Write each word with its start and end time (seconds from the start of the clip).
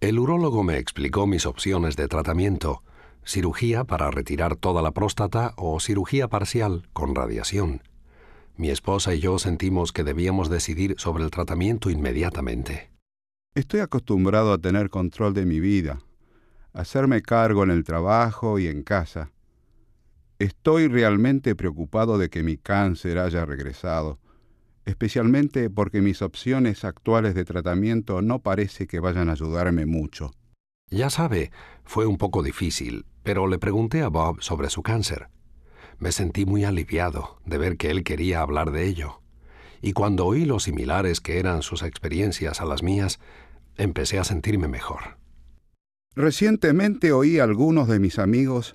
El 0.00 0.20
urólogo 0.20 0.62
me 0.62 0.78
explicó 0.78 1.26
mis 1.26 1.44
opciones 1.44 1.96
de 1.96 2.06
tratamiento, 2.06 2.84
cirugía 3.24 3.82
para 3.82 4.12
retirar 4.12 4.54
toda 4.54 4.80
la 4.80 4.92
próstata 4.92 5.54
o 5.56 5.80
cirugía 5.80 6.28
parcial 6.28 6.88
con 6.92 7.16
radiación. 7.16 7.82
Mi 8.56 8.70
esposa 8.70 9.12
y 9.16 9.18
yo 9.18 9.40
sentimos 9.40 9.90
que 9.90 10.04
debíamos 10.04 10.50
decidir 10.50 10.94
sobre 10.98 11.24
el 11.24 11.32
tratamiento 11.32 11.90
inmediatamente. 11.90 12.92
Estoy 13.56 13.80
acostumbrado 13.80 14.52
a 14.52 14.58
tener 14.58 14.88
control 14.88 15.34
de 15.34 15.46
mi 15.46 15.58
vida, 15.58 16.00
hacerme 16.72 17.20
cargo 17.20 17.64
en 17.64 17.72
el 17.72 17.82
trabajo 17.82 18.60
y 18.60 18.68
en 18.68 18.84
casa. 18.84 19.32
Estoy 20.38 20.86
realmente 20.86 21.56
preocupado 21.56 22.18
de 22.18 22.30
que 22.30 22.44
mi 22.44 22.56
cáncer 22.56 23.18
haya 23.18 23.44
regresado, 23.44 24.20
especialmente 24.88 25.68
porque 25.68 26.00
mis 26.00 26.22
opciones 26.22 26.82
actuales 26.82 27.34
de 27.34 27.44
tratamiento 27.44 28.22
no 28.22 28.38
parece 28.38 28.86
que 28.86 29.00
vayan 29.00 29.28
a 29.28 29.32
ayudarme 29.32 29.84
mucho. 29.84 30.32
Ya 30.90 31.10
sabe, 31.10 31.52
fue 31.84 32.06
un 32.06 32.16
poco 32.16 32.42
difícil, 32.42 33.04
pero 33.22 33.46
le 33.48 33.58
pregunté 33.58 34.00
a 34.00 34.08
Bob 34.08 34.40
sobre 34.40 34.70
su 34.70 34.82
cáncer. 34.82 35.28
Me 35.98 36.10
sentí 36.10 36.46
muy 36.46 36.64
aliviado 36.64 37.38
de 37.44 37.58
ver 37.58 37.76
que 37.76 37.90
él 37.90 38.02
quería 38.02 38.40
hablar 38.40 38.70
de 38.70 38.86
ello. 38.86 39.20
Y 39.82 39.92
cuando 39.92 40.24
oí 40.24 40.46
lo 40.46 40.58
similares 40.58 41.20
que 41.20 41.38
eran 41.38 41.60
sus 41.60 41.82
experiencias 41.82 42.62
a 42.62 42.64
las 42.64 42.82
mías, 42.82 43.20
empecé 43.76 44.18
a 44.18 44.24
sentirme 44.24 44.68
mejor. 44.68 45.18
Recientemente 46.16 47.12
oí 47.12 47.40
a 47.40 47.44
algunos 47.44 47.88
de 47.88 48.00
mis 48.00 48.18
amigos 48.18 48.74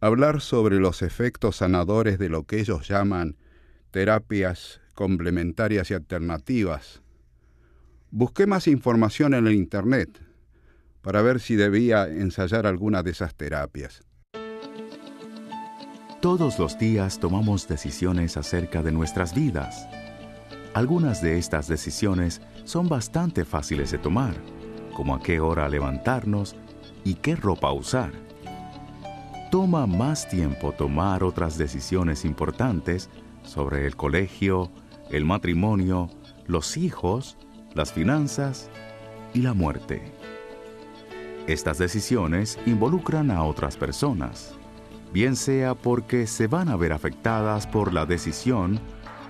hablar 0.00 0.40
sobre 0.40 0.80
los 0.80 1.00
efectos 1.02 1.58
sanadores 1.58 2.18
de 2.18 2.28
lo 2.28 2.42
que 2.42 2.58
ellos 2.58 2.88
llaman 2.88 3.36
terapias 3.92 4.80
complementarias 4.94 5.90
y 5.90 5.94
alternativas. 5.94 7.02
Busqué 8.10 8.46
más 8.46 8.68
información 8.68 9.34
en 9.34 9.46
el 9.46 9.54
Internet 9.54 10.20
para 11.02 11.20
ver 11.20 11.40
si 11.40 11.56
debía 11.56 12.06
ensayar 12.06 12.66
alguna 12.66 13.02
de 13.02 13.10
esas 13.10 13.34
terapias. 13.34 14.02
Todos 16.22 16.58
los 16.58 16.78
días 16.78 17.20
tomamos 17.20 17.68
decisiones 17.68 18.38
acerca 18.38 18.82
de 18.82 18.92
nuestras 18.92 19.34
vidas. 19.34 19.86
Algunas 20.72 21.20
de 21.20 21.36
estas 21.36 21.68
decisiones 21.68 22.40
son 22.64 22.88
bastante 22.88 23.44
fáciles 23.44 23.90
de 23.90 23.98
tomar, 23.98 24.34
como 24.96 25.14
a 25.14 25.22
qué 25.22 25.40
hora 25.40 25.68
levantarnos 25.68 26.56
y 27.04 27.14
qué 27.16 27.36
ropa 27.36 27.70
usar. 27.72 28.12
Toma 29.50 29.86
más 29.86 30.26
tiempo 30.28 30.72
tomar 30.72 31.22
otras 31.22 31.58
decisiones 31.58 32.24
importantes 32.24 33.10
sobre 33.42 33.86
el 33.86 33.94
colegio, 33.94 34.72
el 35.14 35.24
matrimonio, 35.24 36.10
los 36.46 36.76
hijos, 36.76 37.36
las 37.72 37.92
finanzas 37.92 38.68
y 39.32 39.42
la 39.42 39.54
muerte. 39.54 40.12
Estas 41.46 41.78
decisiones 41.78 42.58
involucran 42.66 43.30
a 43.30 43.44
otras 43.44 43.76
personas 43.76 44.56
bien 45.12 45.36
sea 45.36 45.76
porque 45.76 46.26
se 46.26 46.48
van 46.48 46.68
a 46.68 46.74
ver 46.74 46.92
afectadas 46.92 47.68
por 47.68 47.94
la 47.94 48.04
decisión 48.04 48.80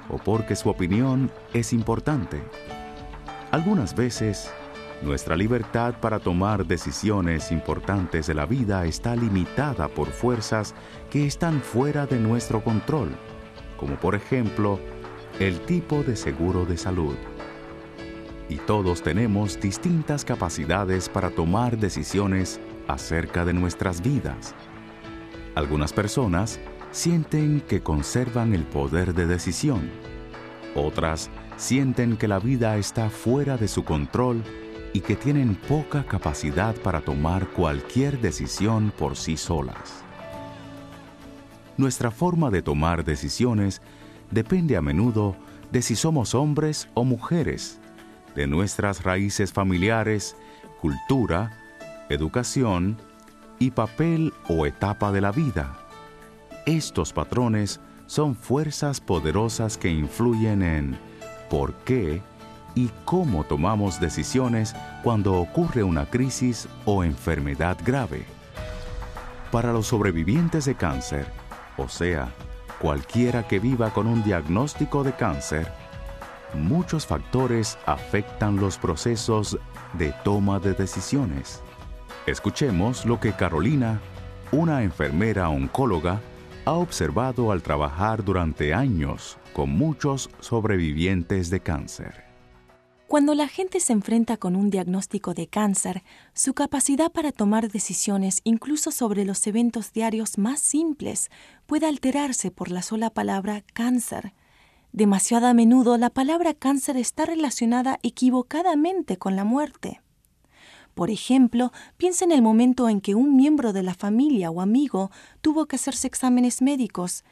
o 0.08 0.16
porque 0.16 0.56
su 0.56 0.70
opinión 0.70 1.30
es 1.52 1.74
importante. 1.74 2.42
Algunas 3.50 3.94
veces, 3.94 4.50
nuestra 5.02 5.36
libertad 5.36 5.96
para 6.00 6.20
tomar 6.20 6.66
decisiones 6.66 7.52
importantes 7.52 8.26
de 8.26 8.32
la 8.32 8.46
vida 8.46 8.86
está 8.86 9.14
limitada 9.14 9.88
por 9.88 10.08
fuerzas 10.08 10.74
que 11.10 11.26
están 11.26 11.60
fuera 11.60 12.06
de 12.06 12.18
nuestro 12.18 12.64
control, 12.64 13.10
como 13.76 13.96
por 13.96 14.14
ejemplo 14.14 14.80
el 15.40 15.60
tipo 15.60 16.04
de 16.04 16.14
seguro 16.14 16.64
de 16.64 16.76
salud. 16.76 17.16
Y 18.48 18.56
todos 18.56 19.02
tenemos 19.02 19.60
distintas 19.60 20.24
capacidades 20.24 21.08
para 21.08 21.30
tomar 21.30 21.76
decisiones 21.76 22.60
acerca 22.86 23.44
de 23.44 23.52
nuestras 23.52 24.00
vidas. 24.00 24.54
Algunas 25.56 25.92
personas 25.92 26.60
sienten 26.92 27.60
que 27.62 27.82
conservan 27.82 28.54
el 28.54 28.62
poder 28.64 29.14
de 29.14 29.26
decisión. 29.26 29.90
Otras 30.76 31.30
sienten 31.56 32.16
que 32.16 32.28
la 32.28 32.38
vida 32.38 32.76
está 32.76 33.10
fuera 33.10 33.56
de 33.56 33.66
su 33.66 33.82
control 33.84 34.42
y 34.92 35.00
que 35.00 35.16
tienen 35.16 35.56
poca 35.56 36.04
capacidad 36.04 36.76
para 36.76 37.00
tomar 37.00 37.48
cualquier 37.48 38.20
decisión 38.20 38.92
por 38.96 39.16
sí 39.16 39.36
solas. 39.36 40.04
Nuestra 41.76 42.12
forma 42.12 42.50
de 42.50 42.62
tomar 42.62 43.04
decisiones 43.04 43.82
depende 44.30 44.76
a 44.76 44.82
menudo 44.82 45.36
de 45.72 45.82
si 45.82 45.96
somos 45.96 46.34
hombres 46.34 46.88
o 46.94 47.04
mujeres, 47.04 47.80
de 48.34 48.46
nuestras 48.46 49.02
raíces 49.02 49.52
familiares, 49.52 50.36
cultura, 50.80 51.58
educación, 52.08 52.96
y 53.58 53.70
papel 53.70 54.32
o 54.48 54.66
etapa 54.66 55.12
de 55.12 55.20
la 55.20 55.32
vida. 55.32 55.78
Estos 56.66 57.12
patrones 57.12 57.80
son 58.06 58.34
fuerzas 58.36 59.00
poderosas 59.00 59.78
que 59.78 59.88
influyen 59.88 60.62
en 60.62 60.98
por 61.50 61.74
qué 61.84 62.20
y 62.74 62.90
cómo 63.04 63.44
tomamos 63.44 64.00
decisiones 64.00 64.74
cuando 65.02 65.34
ocurre 65.34 65.82
una 65.82 66.06
crisis 66.06 66.68
o 66.84 67.04
enfermedad 67.04 67.78
grave. 67.84 68.24
Para 69.52 69.72
los 69.72 69.86
sobrevivientes 69.86 70.64
de 70.64 70.74
cáncer, 70.74 71.26
o 71.76 71.88
sea, 71.88 72.32
cualquiera 72.84 73.48
que 73.48 73.60
viva 73.60 73.94
con 73.94 74.06
un 74.06 74.22
diagnóstico 74.22 75.04
de 75.04 75.14
cáncer, 75.14 75.66
muchos 76.52 77.06
factores 77.06 77.78
afectan 77.86 78.56
los 78.56 78.76
procesos 78.76 79.58
de 79.94 80.12
toma 80.22 80.60
de 80.60 80.74
decisiones. 80.74 81.62
Escuchemos 82.26 83.06
lo 83.06 83.18
que 83.18 83.32
Carolina, 83.32 84.00
una 84.52 84.82
enfermera 84.82 85.48
oncóloga, 85.48 86.20
ha 86.66 86.72
observado 86.72 87.52
al 87.52 87.62
trabajar 87.62 88.22
durante 88.22 88.74
años 88.74 89.38
con 89.54 89.70
muchos 89.70 90.28
sobrevivientes 90.40 91.48
de 91.48 91.60
cáncer. 91.60 92.23
Cuando 93.06 93.34
la 93.34 93.48
gente 93.48 93.80
se 93.80 93.92
enfrenta 93.92 94.38
con 94.38 94.56
un 94.56 94.70
diagnóstico 94.70 95.34
de 95.34 95.46
cáncer, 95.46 96.02
su 96.32 96.54
capacidad 96.54 97.12
para 97.12 97.32
tomar 97.32 97.70
decisiones 97.70 98.40
incluso 98.44 98.90
sobre 98.90 99.24
los 99.24 99.46
eventos 99.46 99.92
diarios 99.92 100.38
más 100.38 100.58
simples 100.58 101.30
puede 101.66 101.86
alterarse 101.86 102.50
por 102.50 102.70
la 102.70 102.82
sola 102.82 103.10
palabra 103.10 103.62
cáncer. 103.74 104.32
Demasiado 104.92 105.46
a 105.46 105.54
menudo 105.54 105.98
la 105.98 106.08
palabra 106.08 106.54
cáncer 106.54 106.96
está 106.96 107.26
relacionada 107.26 107.98
equivocadamente 108.02 109.18
con 109.18 109.36
la 109.36 109.44
muerte. 109.44 110.00
Por 110.94 111.10
ejemplo, 111.10 111.72
piensa 111.96 112.24
en 112.24 112.32
el 112.32 112.42
momento 112.42 112.88
en 112.88 113.00
que 113.00 113.14
un 113.14 113.36
miembro 113.36 113.72
de 113.72 113.82
la 113.82 113.94
familia 113.94 114.50
o 114.50 114.60
amigo 114.60 115.10
tuvo 115.40 115.66
que 115.66 115.76
hacerse 115.76 116.06
exámenes 116.06 116.62
médicos. 116.62 117.24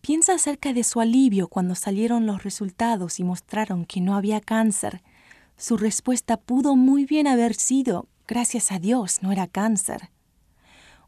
Piensa 0.00 0.34
acerca 0.34 0.72
de 0.72 0.84
su 0.84 1.00
alivio 1.00 1.48
cuando 1.48 1.74
salieron 1.74 2.26
los 2.26 2.42
resultados 2.42 3.20
y 3.20 3.24
mostraron 3.24 3.84
que 3.84 4.00
no 4.00 4.16
había 4.16 4.40
cáncer. 4.40 5.00
Su 5.66 5.78
respuesta 5.78 6.36
pudo 6.36 6.76
muy 6.76 7.06
bien 7.06 7.26
haber 7.26 7.54
sido, 7.54 8.06
gracias 8.28 8.70
a 8.70 8.78
Dios, 8.78 9.22
no 9.22 9.32
era 9.32 9.46
cáncer. 9.46 10.10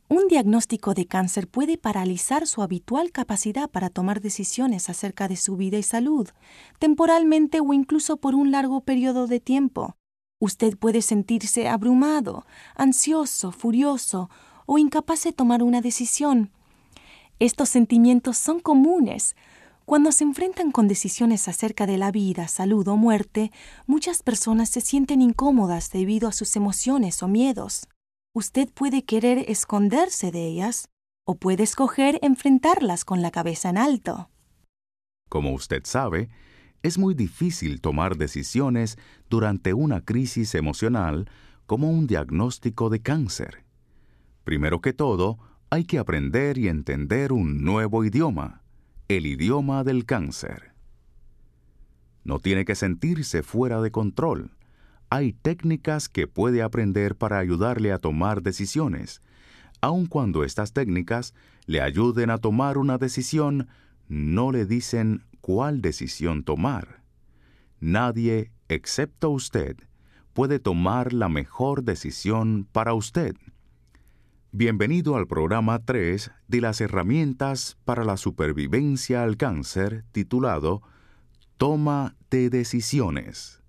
Un 0.08 0.28
diagnóstico 0.28 0.94
de 0.94 1.04
cáncer 1.04 1.46
puede 1.46 1.76
paralizar 1.76 2.46
su 2.46 2.62
habitual 2.62 3.12
capacidad 3.12 3.68
para 3.68 3.90
tomar 3.90 4.22
decisiones 4.22 4.88
acerca 4.88 5.28
de 5.28 5.36
su 5.36 5.58
vida 5.58 5.76
y 5.76 5.82
salud, 5.82 6.30
temporalmente 6.78 7.60
o 7.60 7.74
incluso 7.74 8.16
por 8.16 8.34
un 8.34 8.50
largo 8.50 8.80
periodo 8.80 9.26
de 9.26 9.40
tiempo. 9.40 9.94
Usted 10.40 10.78
puede 10.78 11.02
sentirse 11.02 11.68
abrumado, 11.68 12.46
ansioso, 12.76 13.52
furioso 13.52 14.30
o 14.64 14.78
incapaz 14.78 15.24
de 15.24 15.34
tomar 15.34 15.62
una 15.62 15.82
decisión. 15.82 16.50
Estos 17.38 17.68
sentimientos 17.68 18.38
son 18.38 18.60
comunes. 18.60 19.36
Cuando 19.86 20.10
se 20.10 20.24
enfrentan 20.24 20.72
con 20.72 20.88
decisiones 20.88 21.46
acerca 21.46 21.86
de 21.86 21.96
la 21.96 22.10
vida, 22.10 22.48
salud 22.48 22.88
o 22.88 22.96
muerte, 22.96 23.52
muchas 23.86 24.24
personas 24.24 24.68
se 24.68 24.80
sienten 24.80 25.22
incómodas 25.22 25.92
debido 25.92 26.26
a 26.26 26.32
sus 26.32 26.56
emociones 26.56 27.22
o 27.22 27.28
miedos. 27.28 27.86
Usted 28.34 28.68
puede 28.68 29.04
querer 29.04 29.44
esconderse 29.48 30.32
de 30.32 30.44
ellas 30.44 30.88
o 31.24 31.36
puede 31.36 31.62
escoger 31.62 32.18
enfrentarlas 32.22 33.04
con 33.04 33.22
la 33.22 33.30
cabeza 33.30 33.68
en 33.70 33.78
alto. 33.78 34.28
Como 35.28 35.52
usted 35.52 35.82
sabe, 35.84 36.30
es 36.82 36.98
muy 36.98 37.14
difícil 37.14 37.80
tomar 37.80 38.16
decisiones 38.16 38.98
durante 39.30 39.72
una 39.72 40.04
crisis 40.04 40.56
emocional 40.56 41.30
como 41.66 41.90
un 41.90 42.08
diagnóstico 42.08 42.90
de 42.90 43.02
cáncer. 43.02 43.64
Primero 44.42 44.80
que 44.80 44.92
todo, 44.92 45.38
hay 45.70 45.84
que 45.84 46.00
aprender 46.00 46.58
y 46.58 46.66
entender 46.66 47.32
un 47.32 47.62
nuevo 47.62 48.04
idioma, 48.04 48.64
el 49.08 49.26
idioma 49.26 49.84
del 49.84 50.04
cáncer. 50.04 50.72
No 52.24 52.40
tiene 52.40 52.64
que 52.64 52.74
sentirse 52.74 53.44
fuera 53.44 53.80
de 53.80 53.92
control. 53.92 54.50
Hay 55.10 55.32
técnicas 55.32 56.08
que 56.08 56.26
puede 56.26 56.60
aprender 56.60 57.14
para 57.14 57.38
ayudarle 57.38 57.92
a 57.92 57.98
tomar 57.98 58.42
decisiones. 58.42 59.22
Aun 59.80 60.06
cuando 60.06 60.42
estas 60.42 60.72
técnicas 60.72 61.34
le 61.66 61.80
ayuden 61.80 62.30
a 62.30 62.38
tomar 62.38 62.78
una 62.78 62.98
decisión, 62.98 63.68
no 64.08 64.50
le 64.50 64.66
dicen 64.66 65.22
cuál 65.40 65.82
decisión 65.82 66.42
tomar. 66.42 67.02
Nadie, 67.78 68.50
excepto 68.68 69.30
usted, 69.30 69.76
puede 70.32 70.58
tomar 70.58 71.12
la 71.12 71.28
mejor 71.28 71.84
decisión 71.84 72.66
para 72.72 72.94
usted. 72.94 73.36
Bienvenido 74.58 75.16
al 75.16 75.26
programa 75.26 75.80
3 75.80 76.30
de 76.48 76.60
las 76.62 76.80
herramientas 76.80 77.76
para 77.84 78.04
la 78.04 78.16
supervivencia 78.16 79.22
al 79.22 79.36
cáncer 79.36 80.06
titulado 80.12 80.80
Toma 81.58 82.16
de 82.30 82.48
decisiones. 82.48 83.62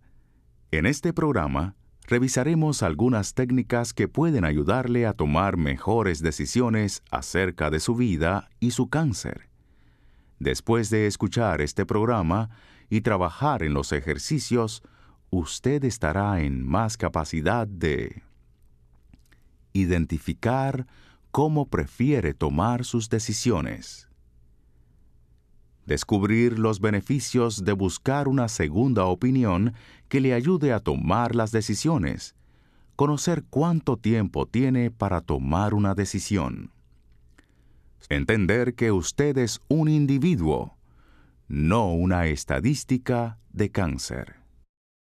En 0.71 0.85
este 0.85 1.11
programa 1.11 1.75
revisaremos 2.07 2.83
algunas 2.83 3.33
técnicas 3.33 3.93
que 3.93 4.07
pueden 4.07 4.45
ayudarle 4.45 5.05
a 5.05 5.11
tomar 5.11 5.57
mejores 5.57 6.21
decisiones 6.21 7.03
acerca 7.11 7.69
de 7.69 7.81
su 7.81 7.93
vida 7.93 8.47
y 8.61 8.71
su 8.71 8.87
cáncer. 8.87 9.49
Después 10.39 10.89
de 10.89 11.05
escuchar 11.05 11.59
este 11.59 11.85
programa 11.85 12.49
y 12.89 13.01
trabajar 13.01 13.61
en 13.61 13.73
los 13.73 13.91
ejercicios, 13.91 14.83
usted 15.31 15.83
estará 15.83 16.39
en 16.39 16.65
más 16.65 16.95
capacidad 16.95 17.67
de 17.67 18.23
identificar 19.73 20.87
cómo 21.31 21.67
prefiere 21.67 22.33
tomar 22.33 22.85
sus 22.85 23.09
decisiones. 23.09 24.07
Descubrir 25.85 26.59
los 26.59 26.81
beneficios 26.81 27.63
de 27.63 27.71
buscar 27.71 28.27
una 28.27 28.49
segunda 28.49 29.05
opinión 29.05 29.73
que 30.09 30.19
le 30.19 30.33
ayude 30.33 30.73
a 30.73 30.79
tomar 30.79 31.33
las 31.35 31.51
decisiones. 31.51 32.35
Conocer 32.95 33.45
cuánto 33.49 33.95
tiempo 33.95 34.47
tiene 34.47 34.91
para 34.91 35.21
tomar 35.21 35.73
una 35.73 35.93
decisión. 35.93 36.71
Entender 38.09 38.75
que 38.75 38.91
usted 38.91 39.37
es 39.37 39.61
un 39.69 39.87
individuo, 39.87 40.77
no 41.47 41.93
una 41.93 42.25
estadística 42.27 43.39
de 43.51 43.71
cáncer. 43.71 44.35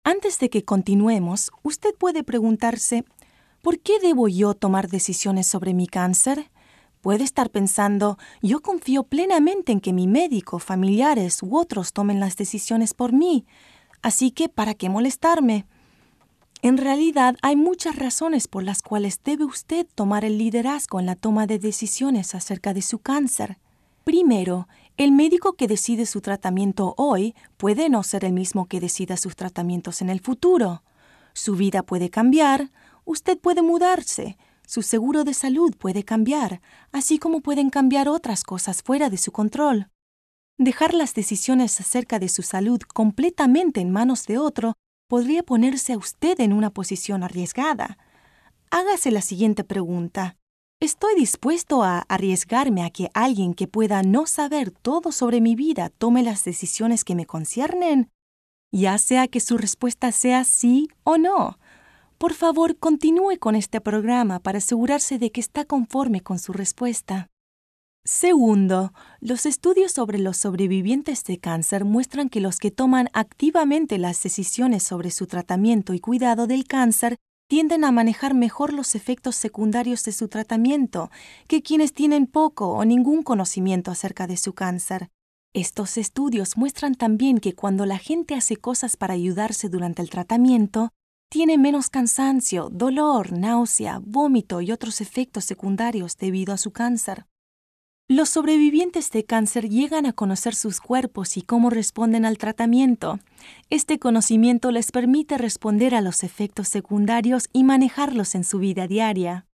Antes 0.04 0.40
de 0.40 0.50
que 0.50 0.64
continuemos, 0.64 1.52
usted 1.62 1.94
puede 1.98 2.24
preguntarse, 2.24 3.04
¿por 3.62 3.80
qué 3.80 4.00
debo 4.02 4.28
yo 4.28 4.54
tomar 4.54 4.88
decisiones 4.88 5.48
sobre 5.48 5.74
mi 5.74 5.88
cáncer? 5.88 6.51
Puede 7.02 7.24
estar 7.24 7.50
pensando, 7.50 8.18
yo 8.44 8.62
confío 8.62 9.04
plenamente 9.04 9.72
en 9.72 9.80
que 9.80 9.92
mi 9.92 10.08
médico, 10.08 10.60
familiares 10.60 11.42
u 11.42 11.58
otros 11.58 11.94
tomen 11.94 12.20
las 12.20 12.38
decisiones 12.38 12.94
por 12.94 13.12
mí, 13.12 13.46
así 14.04 14.30
que 14.30 14.50
¿para 14.50 14.76
qué 14.76 14.88
molestarme? 14.88 15.66
En 16.62 16.78
realidad 16.78 17.38
hay 17.42 17.56
muchas 17.56 17.96
razones 17.96 18.48
por 18.48 18.62
las 18.62 18.84
cuales 18.84 19.20
debe 19.24 19.46
usted 19.46 19.88
tomar 19.96 20.24
el 20.24 20.38
liderazgo 20.38 21.00
en 21.00 21.08
la 21.08 21.16
toma 21.16 21.48
de 21.48 21.58
decisiones 21.58 22.36
acerca 22.36 22.76
de 22.76 22.84
su 22.84 23.00
cáncer. 23.00 23.58
Primero, 24.04 24.68
el 24.98 25.12
médico 25.12 25.54
que 25.54 25.68
decide 25.68 26.06
su 26.06 26.22
tratamiento 26.22 26.94
hoy 26.98 27.34
puede 27.58 27.90
no 27.90 28.04
ser 28.04 28.26
el 28.26 28.34
mismo 28.34 28.68
que 28.68 28.80
decida 28.80 29.18
sus 29.18 29.36
tratamientos 29.36 30.04
en 30.04 30.12
el 30.12 30.20
futuro. 30.20 30.84
Su 31.34 31.56
vida 31.56 31.82
puede 31.82 32.12
cambiar, 32.12 32.70
usted 33.06 33.40
puede 33.40 33.64
mudarse, 33.64 34.38
su 34.66 34.82
seguro 34.82 35.24
de 35.24 35.34
salud 35.34 35.76
puede 35.78 36.04
cambiar, 36.04 36.62
así 36.92 37.20
como 37.20 37.42
pueden 37.42 37.70
cambiar 37.70 38.08
otras 38.08 38.44
cosas 38.44 38.84
fuera 38.84 39.10
de 39.10 39.18
su 39.18 39.32
control. 39.32 39.90
Dejar 40.58 40.94
las 40.94 41.14
decisiones 41.14 41.80
acerca 41.80 42.20
de 42.20 42.30
su 42.30 42.42
salud 42.42 42.80
completamente 42.82 43.82
en 43.82 43.92
manos 43.92 44.26
de 44.28 44.38
otro 44.38 44.76
podría 45.08 45.44
ponerse 45.44 45.94
a 45.94 45.98
usted 45.98 46.40
en 46.40 46.54
una 46.54 46.70
posición 46.70 47.24
arriesgada. 47.24 47.98
Hágase 48.70 49.12
la 49.12 49.22
siguiente 49.22 49.64
pregunta. 49.64 50.38
¿Estoy 50.80 51.16
dispuesto 51.16 51.84
a 51.84 52.00
arriesgarme 52.10 52.84
a 52.84 52.90
que 52.90 53.10
alguien 53.14 53.54
que 53.54 53.68
pueda 53.68 54.02
no 54.04 54.26
saber 54.26 54.72
todo 54.72 55.12
sobre 55.12 55.42
mi 55.42 55.56
vida 55.56 55.90
tome 55.90 56.24
las 56.24 56.44
decisiones 56.44 57.04
que 57.04 57.14
me 57.14 57.26
conciernen? 57.26 58.10
Ya 58.72 58.98
sea 58.98 59.28
que 59.28 59.42
su 59.42 59.58
respuesta 59.58 60.12
sea 60.12 60.44
sí 60.44 60.88
o 61.04 61.18
no. 61.18 61.60
Por 62.22 62.36
favor, 62.36 62.78
continúe 62.78 63.40
con 63.40 63.56
este 63.56 63.82
programa 63.82 64.38
para 64.38 64.60
asegurarse 64.60 65.18
de 65.18 65.32
que 65.32 65.42
está 65.42 65.66
conforme 65.66 66.22
con 66.22 66.38
su 66.38 66.54
respuesta. 66.54 67.32
Segundo, 68.06 68.94
los 69.20 69.48
estudios 69.48 69.92
sobre 69.92 70.20
los 70.20 70.38
sobrevivientes 70.38 71.24
de 71.24 71.40
cáncer 71.40 71.84
muestran 71.84 72.30
que 72.30 72.40
los 72.40 72.60
que 72.60 72.70
toman 72.70 73.10
activamente 73.14 73.98
las 73.98 74.22
decisiones 74.22 74.84
sobre 74.84 75.10
su 75.10 75.26
tratamiento 75.26 75.96
y 75.96 76.00
cuidado 76.00 76.46
del 76.46 76.68
cáncer 76.68 77.18
tienden 77.50 77.84
a 77.84 77.92
manejar 77.92 78.36
mejor 78.36 78.72
los 78.72 78.94
efectos 78.94 79.36
secundarios 79.36 80.04
de 80.04 80.12
su 80.12 80.28
tratamiento 80.28 81.10
que 81.48 81.64
quienes 81.64 81.92
tienen 81.92 82.28
poco 82.28 82.70
o 82.70 82.86
ningún 82.86 83.24
conocimiento 83.24 83.90
acerca 83.90 84.28
de 84.28 84.38
su 84.38 84.54
cáncer. 84.54 85.10
Estos 85.56 85.98
estudios 85.98 86.56
muestran 86.56 86.94
también 86.94 87.40
que 87.40 87.56
cuando 87.56 87.88
la 87.88 87.98
gente 87.98 88.36
hace 88.36 88.58
cosas 88.58 88.96
para 88.96 89.16
ayudarse 89.16 89.70
durante 89.70 90.04
el 90.04 90.12
tratamiento, 90.12 90.92
tiene 91.32 91.58
menos 91.58 91.90
cansancio, 91.90 92.68
dolor, 92.70 93.32
náusea, 93.32 94.02
vómito 94.04 94.60
y 94.60 94.74
otros 94.74 95.00
efectos 95.00 95.46
secundarios 95.46 96.18
debido 96.18 96.54
a 96.54 96.58
su 96.58 96.72
cáncer. 96.72 97.26
Los 98.10 98.28
sobrevivientes 98.28 99.12
de 99.12 99.24
cáncer 99.24 99.70
llegan 99.70 100.06
a 100.06 100.12
conocer 100.12 100.54
sus 100.54 100.82
cuerpos 100.82 101.38
y 101.38 101.42
cómo 101.42 101.70
responden 101.70 102.26
al 102.26 102.38
tratamiento. 102.38 103.20
Este 103.70 103.98
conocimiento 103.98 104.72
les 104.72 104.92
permite 104.92 105.38
responder 105.38 105.96
a 105.96 106.02
los 106.02 106.26
efectos 106.26 106.68
secundarios 106.68 107.48
y 107.54 107.64
manejarlos 107.64 108.36
en 108.36 108.44
su 108.44 108.60
vida 108.60 108.88
diaria. 108.88 109.48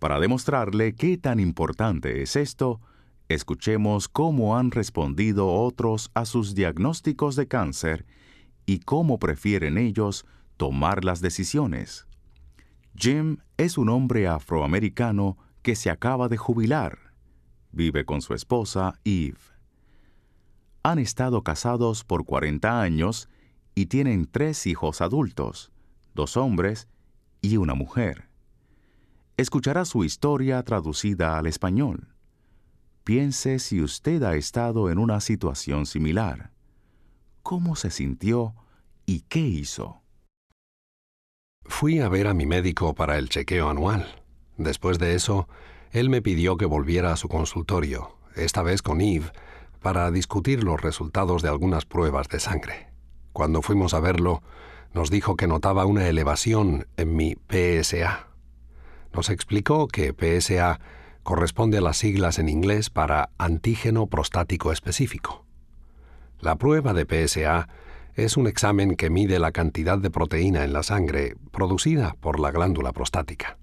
Para 0.00 0.18
demostrarle 0.18 0.96
qué 0.96 1.18
tan 1.18 1.38
importante 1.38 2.20
es 2.22 2.34
esto, 2.34 2.80
escuchemos 3.28 4.08
cómo 4.08 4.58
han 4.58 4.72
respondido 4.72 5.52
otros 5.52 6.10
a 6.14 6.24
sus 6.24 6.56
diagnósticos 6.56 7.36
de 7.36 7.46
cáncer 7.46 8.06
y 8.66 8.80
cómo 8.80 9.20
prefieren 9.20 9.78
ellos 9.78 10.26
tomar 10.56 11.04
las 11.04 11.20
decisiones. 11.20 12.06
Jim 12.94 13.38
es 13.56 13.76
un 13.78 13.88
hombre 13.88 14.26
afroamericano 14.26 15.36
que 15.62 15.76
se 15.76 15.90
acaba 15.90 16.28
de 16.28 16.36
jubilar. 16.36 16.98
Vive 17.72 18.04
con 18.04 18.22
su 18.22 18.34
esposa, 18.34 18.94
Eve. 19.04 19.38
Han 20.82 20.98
estado 20.98 21.42
casados 21.42 22.04
por 22.04 22.24
40 22.24 22.80
años 22.80 23.28
y 23.74 23.86
tienen 23.86 24.26
tres 24.26 24.66
hijos 24.66 25.00
adultos, 25.00 25.72
dos 26.14 26.36
hombres 26.36 26.88
y 27.42 27.58
una 27.58 27.74
mujer. 27.74 28.28
Escuchará 29.36 29.84
su 29.84 30.04
historia 30.04 30.62
traducida 30.62 31.36
al 31.36 31.46
español. 31.46 32.14
Piense 33.04 33.58
si 33.58 33.82
usted 33.82 34.22
ha 34.22 34.34
estado 34.36 34.90
en 34.90 34.98
una 34.98 35.20
situación 35.20 35.84
similar. 35.84 36.52
¿Cómo 37.42 37.76
se 37.76 37.90
sintió 37.90 38.54
y 39.04 39.20
qué 39.22 39.40
hizo? 39.40 40.00
Fui 41.68 42.00
a 42.00 42.08
ver 42.08 42.26
a 42.26 42.34
mi 42.34 42.46
médico 42.46 42.94
para 42.94 43.18
el 43.18 43.28
chequeo 43.28 43.68
anual. 43.68 44.22
Después 44.56 44.98
de 44.98 45.14
eso, 45.14 45.48
él 45.90 46.08
me 46.08 46.22
pidió 46.22 46.56
que 46.56 46.64
volviera 46.64 47.12
a 47.12 47.16
su 47.16 47.28
consultorio, 47.28 48.16
esta 48.34 48.62
vez 48.62 48.82
con 48.82 49.00
Eve, 49.00 49.30
para 49.82 50.10
discutir 50.10 50.64
los 50.64 50.80
resultados 50.80 51.42
de 51.42 51.48
algunas 51.48 51.84
pruebas 51.84 52.28
de 52.28 52.40
sangre. 52.40 52.88
Cuando 53.32 53.62
fuimos 53.62 53.94
a 53.94 54.00
verlo, 54.00 54.42
nos 54.94 55.10
dijo 55.10 55.36
que 55.36 55.46
notaba 55.46 55.84
una 55.84 56.08
elevación 56.08 56.86
en 56.96 57.14
mi 57.16 57.36
PSA. 57.48 58.28
Nos 59.12 59.28
explicó 59.28 59.88
que 59.88 60.14
PSA 60.14 60.80
corresponde 61.22 61.78
a 61.78 61.82
las 61.82 61.98
siglas 61.98 62.38
en 62.38 62.48
inglés 62.48 62.88
para 62.88 63.30
antígeno 63.36 64.06
prostático 64.06 64.72
específico. 64.72 65.44
La 66.40 66.56
prueba 66.56 66.94
de 66.94 67.04
PSA 67.04 67.68
es 68.16 68.38
un 68.38 68.46
examen 68.46 68.96
que 68.96 69.10
mide 69.10 69.38
la 69.38 69.52
cantidad 69.52 69.98
de 69.98 70.10
proteína 70.10 70.64
en 70.64 70.72
la 70.72 70.82
sangre 70.82 71.36
producida 71.52 72.16
por 72.20 72.40
la 72.40 72.50
glándula 72.50 72.92
prostática. 72.92 73.58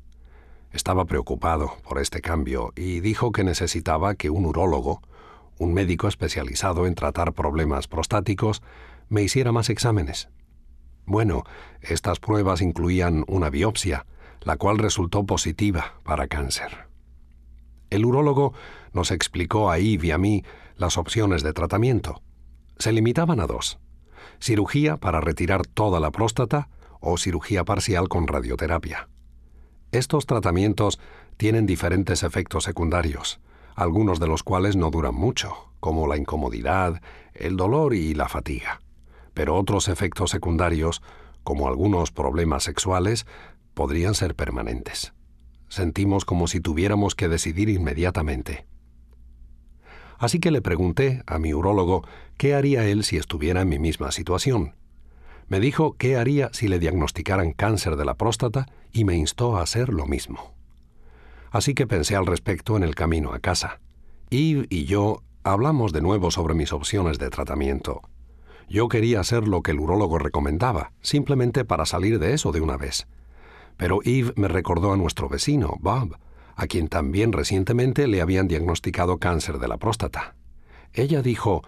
Estaba 0.72 1.06
preocupado 1.06 1.78
por 1.84 2.00
este 2.00 2.22
cambio 2.22 2.72
y 2.76 3.00
dijo 3.00 3.32
que 3.32 3.44
necesitaba 3.44 4.14
que 4.14 4.30
un 4.30 4.46
urólogo, 4.46 5.02
un 5.58 5.74
médico 5.74 6.08
especializado 6.08 6.86
en 6.86 6.94
tratar 6.94 7.34
problemas 7.34 7.88
prostáticos, 7.88 8.62
me 9.10 9.24
hiciera 9.24 9.52
más 9.52 9.72
exámenes. 9.72 10.30
Bueno, 11.06 11.44
estas 11.82 12.20
pruebas 12.20 12.62
incluían 12.62 13.24
una 13.28 13.50
biopsia, 13.50 14.06
la 14.42 14.58
cual 14.58 14.78
resultó 14.78 15.26
positiva 15.26 15.96
para 16.04 16.28
cáncer. 16.28 16.90
El 17.90 18.06
urólogo 18.06 18.54
nos 18.94 19.10
explicó 19.10 19.72
a 19.72 19.80
Eve 19.80 20.08
y 20.08 20.12
a 20.12 20.20
mí 20.20 20.44
las 20.76 21.00
opciones 21.00 21.42
de 21.42 21.54
tratamiento. 21.54 22.22
Se 22.78 22.92
limitaban 22.92 23.40
a 23.40 23.48
dos 23.48 23.80
cirugía 24.40 24.98
para 24.98 25.22
retirar 25.22 25.66
toda 25.66 26.00
la 26.00 26.12
próstata 26.12 26.70
o 27.00 27.18
cirugía 27.18 27.64
parcial 27.66 28.08
con 28.10 28.28
radioterapia. 28.28 29.10
Estos 29.92 30.26
tratamientos 30.26 31.00
tienen 31.38 31.66
diferentes 31.66 32.24
efectos 32.24 32.64
secundarios, 32.64 33.40
algunos 33.76 34.20
de 34.20 34.28
los 34.28 34.44
cuales 34.44 34.76
no 34.76 34.90
duran 34.90 35.16
mucho, 35.16 35.74
como 35.80 36.08
la 36.08 36.18
incomodidad, 36.18 37.02
el 37.34 37.58
dolor 37.58 37.94
y 37.94 38.14
la 38.14 38.30
fatiga. 38.30 38.82
Pero 39.34 39.56
otros 39.56 39.88
efectos 39.88 40.32
secundarios, 40.32 41.02
como 41.44 41.68
algunos 41.68 42.12
problemas 42.12 42.64
sexuales, 42.64 43.26
podrían 43.74 44.16
ser 44.16 44.36
permanentes. 44.36 45.14
Sentimos 45.68 46.24
como 46.24 46.48
si 46.48 46.60
tuviéramos 46.60 47.16
que 47.16 47.28
decidir 47.28 47.70
inmediatamente. 47.70 48.66
Así 50.24 50.40
que 50.40 50.52
le 50.52 50.62
pregunté 50.62 51.22
a 51.28 51.38
mi 51.38 51.54
urólogo 51.54 52.08
qué 52.38 52.56
haría 52.56 52.88
él 52.88 53.04
si 53.04 53.18
estuviera 53.18 53.60
en 53.60 53.68
mi 53.68 53.78
misma 53.78 54.10
situación. 54.14 54.74
Me 55.50 55.60
dijo 55.60 55.98
qué 55.98 56.16
haría 56.16 56.50
si 56.54 56.70
le 56.70 56.80
diagnosticaran 56.80 57.52
cáncer 57.52 57.98
de 57.98 58.06
la 58.06 58.14
próstata 58.14 58.68
y 58.94 59.04
me 59.04 59.18
instó 59.18 59.58
a 59.58 59.62
hacer 59.62 59.90
lo 59.90 60.06
mismo. 60.06 60.54
Así 61.52 61.74
que 61.74 61.88
pensé 61.88 62.16
al 62.16 62.26
respecto 62.26 62.78
en 62.78 62.84
el 62.84 62.96
camino 62.96 63.34
a 63.34 63.40
casa. 63.40 63.82
Yves 64.30 64.68
y 64.70 64.86
yo 64.86 65.24
hablamos 65.44 65.92
de 65.92 66.00
nuevo 66.00 66.32
sobre 66.32 66.54
mis 66.54 66.72
opciones 66.72 67.20
de 67.20 67.30
tratamiento. 67.30 68.00
Yo 68.70 68.88
quería 68.88 69.20
hacer 69.20 69.46
lo 69.46 69.62
que 69.62 69.72
el 69.72 69.82
urólogo 69.82 70.20
recomendaba, 70.20 70.94
simplemente 71.02 71.66
para 71.66 71.86
salir 71.86 72.18
de 72.18 72.34
eso 72.34 72.54
de 72.54 72.62
una 72.62 72.78
vez. 72.78 73.08
Pero 73.76 74.00
Yves 74.02 74.38
me 74.38 74.48
recordó 74.48 74.94
a 74.94 74.98
nuestro 74.98 75.28
vecino, 75.28 75.76
Bob, 75.82 76.16
a 76.56 76.68
quien 76.68 76.88
también 76.88 77.32
recientemente 77.32 78.08
le 78.08 78.22
habían 78.22 78.48
diagnosticado 78.48 79.18
cáncer 79.18 79.60
de 79.60 79.68
la 79.68 79.78
próstata. 79.78 80.36
Ella 80.94 81.22
dijo, 81.22 81.64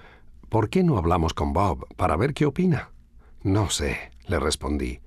¿por 0.50 0.70
qué 0.70 0.84
no 0.84 0.98
hablamos 0.98 1.34
con 1.34 1.54
Bob 1.54 1.88
para 1.96 2.16
ver 2.16 2.34
qué 2.34 2.46
opina? 2.46 2.92
No 3.42 3.70
sé, 3.70 4.12
le 4.28 4.40
respondí. 4.40 5.00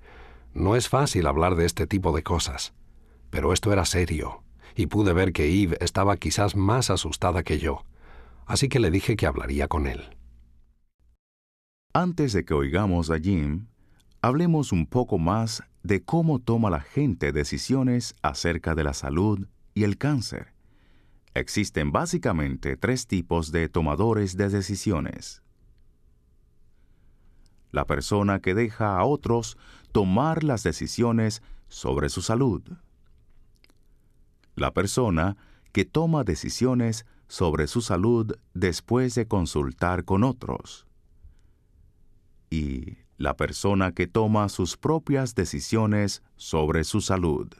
No 0.54 0.76
es 0.76 0.88
fácil 0.88 1.26
hablar 1.26 1.54
de 1.54 1.66
este 1.66 1.86
tipo 1.86 2.12
de 2.12 2.22
cosas. 2.22 2.72
Pero 3.30 3.52
esto 3.52 3.72
era 3.72 3.84
serio, 3.84 4.42
y 4.74 4.86
pude 4.86 5.12
ver 5.12 5.32
que 5.32 5.62
Eve 5.62 5.76
estaba 5.80 6.16
quizás 6.16 6.56
más 6.56 6.90
asustada 6.90 7.42
que 7.42 7.58
yo, 7.58 7.84
así 8.46 8.68
que 8.68 8.80
le 8.80 8.90
dije 8.90 9.16
que 9.16 9.26
hablaría 9.26 9.68
con 9.68 9.86
él. 9.86 10.16
Antes 11.92 12.32
de 12.32 12.44
que 12.44 12.54
oigamos 12.54 13.10
a 13.10 13.18
Jim, 13.18 13.66
hablemos 14.22 14.72
un 14.72 14.86
poco 14.86 15.18
más 15.18 15.62
de 15.82 16.02
cómo 16.02 16.38
toma 16.38 16.70
la 16.70 16.80
gente 16.80 17.32
decisiones 17.32 18.14
acerca 18.22 18.74
de 18.74 18.84
la 18.84 18.94
salud 18.94 19.46
y 19.78 19.84
el 19.84 19.96
cáncer. 19.96 20.52
Existen 21.34 21.92
básicamente 21.92 22.76
tres 22.76 23.06
tipos 23.06 23.52
de 23.52 23.68
tomadores 23.68 24.36
de 24.36 24.48
decisiones. 24.48 25.40
La 27.70 27.86
persona 27.86 28.40
que 28.40 28.54
deja 28.54 28.98
a 28.98 29.04
otros 29.04 29.56
tomar 29.92 30.42
las 30.42 30.64
decisiones 30.64 31.42
sobre 31.68 32.08
su 32.08 32.22
salud. 32.22 32.62
La 34.56 34.72
persona 34.72 35.36
que 35.70 35.84
toma 35.84 36.24
decisiones 36.24 37.06
sobre 37.28 37.68
su 37.68 37.80
salud 37.80 38.34
después 38.54 39.14
de 39.14 39.28
consultar 39.28 40.04
con 40.04 40.24
otros. 40.24 40.88
Y 42.50 42.98
la 43.16 43.36
persona 43.36 43.92
que 43.92 44.08
toma 44.08 44.48
sus 44.48 44.76
propias 44.76 45.36
decisiones 45.36 46.24
sobre 46.34 46.82
su 46.82 47.00
salud. 47.00 47.54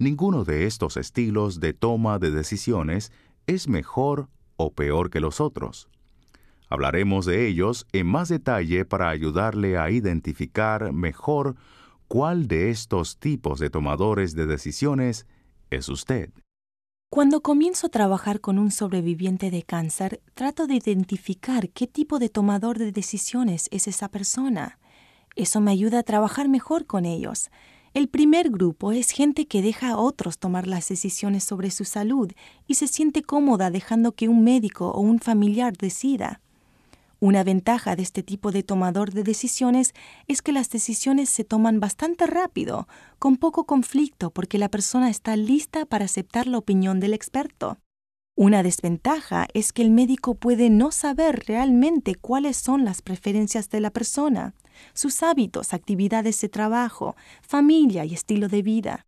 Ninguno 0.00 0.44
de 0.44 0.64
estos 0.64 0.96
estilos 0.96 1.60
de 1.60 1.74
toma 1.74 2.18
de 2.18 2.30
decisiones 2.30 3.12
es 3.46 3.68
mejor 3.68 4.30
o 4.56 4.72
peor 4.72 5.10
que 5.10 5.20
los 5.20 5.42
otros. 5.42 5.90
Hablaremos 6.70 7.26
de 7.26 7.46
ellos 7.46 7.86
en 7.92 8.06
más 8.06 8.30
detalle 8.30 8.86
para 8.86 9.10
ayudarle 9.10 9.76
a 9.76 9.90
identificar 9.90 10.94
mejor 10.94 11.54
cuál 12.08 12.48
de 12.48 12.70
estos 12.70 13.18
tipos 13.18 13.60
de 13.60 13.68
tomadores 13.68 14.34
de 14.34 14.46
decisiones 14.46 15.26
es 15.68 15.90
usted. 15.90 16.30
Cuando 17.10 17.42
comienzo 17.42 17.88
a 17.88 17.90
trabajar 17.90 18.40
con 18.40 18.58
un 18.58 18.70
sobreviviente 18.70 19.50
de 19.50 19.64
cáncer, 19.64 20.22
trato 20.32 20.66
de 20.66 20.76
identificar 20.76 21.68
qué 21.68 21.86
tipo 21.86 22.18
de 22.18 22.30
tomador 22.30 22.78
de 22.78 22.90
decisiones 22.90 23.68
es 23.70 23.86
esa 23.86 24.08
persona. 24.08 24.78
Eso 25.36 25.60
me 25.60 25.72
ayuda 25.72 25.98
a 25.98 26.04
trabajar 26.04 26.48
mejor 26.48 26.86
con 26.86 27.04
ellos. 27.04 27.50
El 27.92 28.08
primer 28.08 28.50
grupo 28.50 28.92
es 28.92 29.10
gente 29.10 29.46
que 29.46 29.62
deja 29.62 29.90
a 29.90 29.96
otros 29.96 30.38
tomar 30.38 30.68
las 30.68 30.88
decisiones 30.88 31.42
sobre 31.42 31.72
su 31.72 31.84
salud 31.84 32.30
y 32.68 32.74
se 32.74 32.86
siente 32.86 33.22
cómoda 33.22 33.68
dejando 33.70 34.12
que 34.12 34.28
un 34.28 34.44
médico 34.44 34.90
o 34.90 35.00
un 35.00 35.18
familiar 35.18 35.76
decida. 35.76 36.40
Una 37.18 37.42
ventaja 37.42 37.96
de 37.96 38.02
este 38.02 38.22
tipo 38.22 38.52
de 38.52 38.62
tomador 38.62 39.12
de 39.12 39.24
decisiones 39.24 39.92
es 40.28 40.40
que 40.40 40.52
las 40.52 40.70
decisiones 40.70 41.30
se 41.30 41.42
toman 41.42 41.80
bastante 41.80 42.28
rápido, 42.28 42.86
con 43.18 43.36
poco 43.36 43.66
conflicto, 43.66 44.30
porque 44.30 44.56
la 44.56 44.68
persona 44.68 45.10
está 45.10 45.34
lista 45.34 45.84
para 45.84 46.04
aceptar 46.04 46.46
la 46.46 46.58
opinión 46.58 47.00
del 47.00 47.12
experto. 47.12 47.76
Una 48.40 48.62
desventaja 48.62 49.48
es 49.52 49.70
que 49.70 49.82
el 49.82 49.90
médico 49.90 50.34
puede 50.34 50.70
no 50.70 50.92
saber 50.92 51.44
realmente 51.46 52.14
cuáles 52.14 52.56
son 52.56 52.86
las 52.86 53.02
preferencias 53.02 53.68
de 53.68 53.80
la 53.80 53.90
persona, 53.90 54.54
sus 54.94 55.22
hábitos, 55.22 55.74
actividades 55.74 56.40
de 56.40 56.48
trabajo, 56.48 57.16
familia 57.42 58.06
y 58.06 58.14
estilo 58.14 58.48
de 58.48 58.62
vida. 58.62 59.06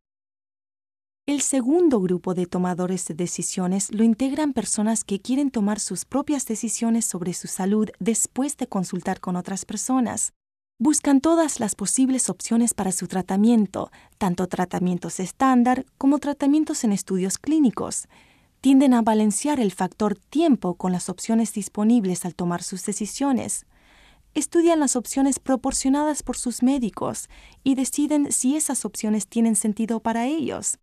El 1.24 1.40
segundo 1.40 1.98
grupo 1.98 2.34
de 2.34 2.44
tomadores 2.44 3.06
de 3.06 3.14
decisiones 3.14 3.90
lo 3.90 4.04
integran 4.04 4.52
personas 4.52 5.02
que 5.02 5.18
quieren 5.18 5.50
tomar 5.50 5.80
sus 5.80 6.04
propias 6.04 6.44
decisiones 6.44 7.06
sobre 7.06 7.32
su 7.32 7.48
salud 7.48 7.88
después 8.00 8.58
de 8.58 8.66
consultar 8.66 9.18
con 9.20 9.36
otras 9.36 9.64
personas. 9.64 10.34
Buscan 10.78 11.22
todas 11.22 11.58
las 11.58 11.74
posibles 11.74 12.28
opciones 12.28 12.74
para 12.74 12.92
su 12.92 13.08
tratamiento, 13.08 13.90
tanto 14.18 14.46
tratamientos 14.46 15.20
estándar 15.20 15.86
como 15.96 16.18
tratamientos 16.18 16.84
en 16.84 16.92
estudios 16.92 17.38
clínicos. 17.38 18.08
Tienden 18.62 18.94
a 18.94 19.02
balancear 19.02 19.60
el 19.60 19.72
factor 19.72 20.14
tiempo 20.16 20.76
con 20.76 20.92
las 20.92 21.10
opciones 21.10 21.52
disponibles 21.52 22.24
al 22.24 22.34
tomar 22.34 22.62
sus 22.62 22.86
decisiones 22.86 23.66
estudian 24.34 24.80
las 24.80 24.96
opciones 24.96 25.38
proporcionadas 25.38 26.22
por 26.22 26.36
sus 26.36 26.62
médicos 26.62 27.28
y 27.62 27.74
deciden 27.74 28.32
si 28.32 28.56
esas 28.56 28.84
opciones 28.84 29.26
tienen 29.26 29.56
sentido 29.56 30.00
para 30.00 30.26
ellos. 30.26 30.78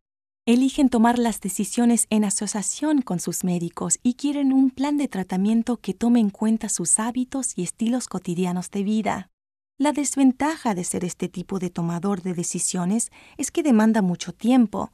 Eligen 0.46 0.90
tomar 0.90 1.20
las 1.20 1.42
decisiones 1.42 2.08
en 2.10 2.24
asociación 2.26 3.02
con 3.02 3.20
sus 3.20 3.44
médicos 3.44 4.00
y 4.02 4.16
quieren 4.16 4.52
un 4.52 4.72
plan 4.72 4.98
de 4.98 5.08
tratamiento 5.08 5.78
que 5.78 5.94
tome 5.94 6.20
en 6.20 6.30
cuenta 6.30 6.70
sus 6.70 6.98
hábitos 7.00 7.54
y 7.56 7.64
estilos 7.64 8.08
cotidianos 8.08 8.72
de 8.72 8.84
vida. 8.84 9.30
La 9.78 9.92
desventaja 9.94 10.74
de 10.74 10.84
ser 10.84 11.06
este 11.06 11.30
tipo 11.30 11.60
de 11.60 11.70
tomador 11.70 12.22
de 12.22 12.34
decisiones 12.34 13.12
es 13.38 13.52
que 13.52 13.64
demanda 13.64 14.02
mucho 14.02 14.34
tiempo. 14.34 14.92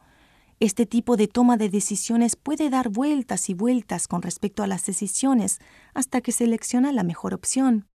Este 0.62 0.86
tipo 0.86 1.18
de 1.18 1.28
toma 1.28 1.58
de 1.58 1.70
decisiones 1.70 2.38
puede 2.38 2.70
dar 2.70 2.90
vueltas 2.90 3.50
y 3.50 3.54
vueltas 3.54 4.08
con 4.08 4.22
respecto 4.22 4.64
a 4.64 4.68
las 4.68 4.86
decisiones 4.86 5.60
hasta 5.94 6.22
que 6.22 6.32
selecciona 6.32 6.94
la 6.94 7.04
mejor 7.04 7.34
opción. 7.34 7.88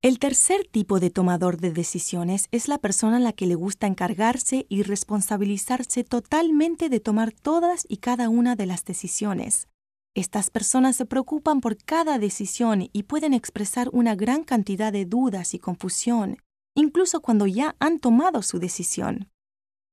El 0.00 0.18
tercer 0.18 0.64
tipo 0.70 1.00
de 1.00 1.10
tomador 1.10 1.58
de 1.58 1.72
decisiones 1.72 2.46
es 2.50 2.68
la 2.68 2.78
persona 2.78 3.16
a 3.16 3.20
la 3.20 3.32
que 3.32 3.46
le 3.46 3.56
gusta 3.56 3.86
encargarse 3.86 4.64
y 4.68 4.84
responsabilizarse 4.84 6.04
totalmente 6.04 6.88
de 6.88 7.00
tomar 7.00 7.32
todas 7.32 7.84
y 7.88 7.98
cada 7.98 8.28
una 8.28 8.56
de 8.56 8.66
las 8.66 8.84
decisiones. 8.84 9.66
Estas 10.14 10.50
personas 10.50 10.96
se 10.96 11.04
preocupan 11.04 11.60
por 11.60 11.76
cada 11.76 12.18
decisión 12.18 12.88
y 12.92 13.02
pueden 13.02 13.34
expresar 13.34 13.90
una 13.92 14.14
gran 14.14 14.44
cantidad 14.44 14.92
de 14.92 15.04
dudas 15.04 15.52
y 15.52 15.58
confusión, 15.58 16.38
incluso 16.74 17.20
cuando 17.20 17.46
ya 17.46 17.76
han 17.80 17.98
tomado 17.98 18.42
su 18.42 18.58
decisión. 18.58 19.28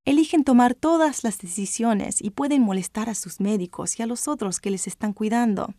Eligen 0.06 0.44
tomar 0.44 0.76
todas 0.76 1.24
las 1.24 1.40
decisiones 1.40 2.22
y 2.22 2.30
pueden 2.30 2.62
molestar 2.62 3.10
a 3.10 3.16
sus 3.16 3.40
médicos 3.40 4.00
y 4.00 4.04
a 4.04 4.06
los 4.06 4.28
otros 4.28 4.60
que 4.60 4.70
les 4.70 4.86
están 4.86 5.14
cuidando. 5.14 5.74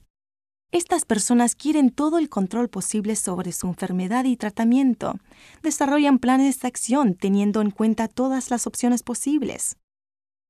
Estas 0.73 1.05
personas 1.05 1.55
quieren 1.55 1.91
todo 1.91 2.19
el 2.19 2.29
control 2.29 2.69
posible 2.69 3.15
sobre 3.15 3.53
su 3.53 3.69
enfermedad 3.69 4.25
y 4.25 4.37
tratamiento. 4.37 5.15
Desarrollan 5.63 6.19
planes 6.19 6.59
de 6.59 6.67
acción 6.67 7.15
teniendo 7.15 7.61
en 7.61 7.71
cuenta 7.71 8.09
todas 8.09 8.51
las 8.51 8.67
opciones 8.67 9.05
posibles. 9.05 9.77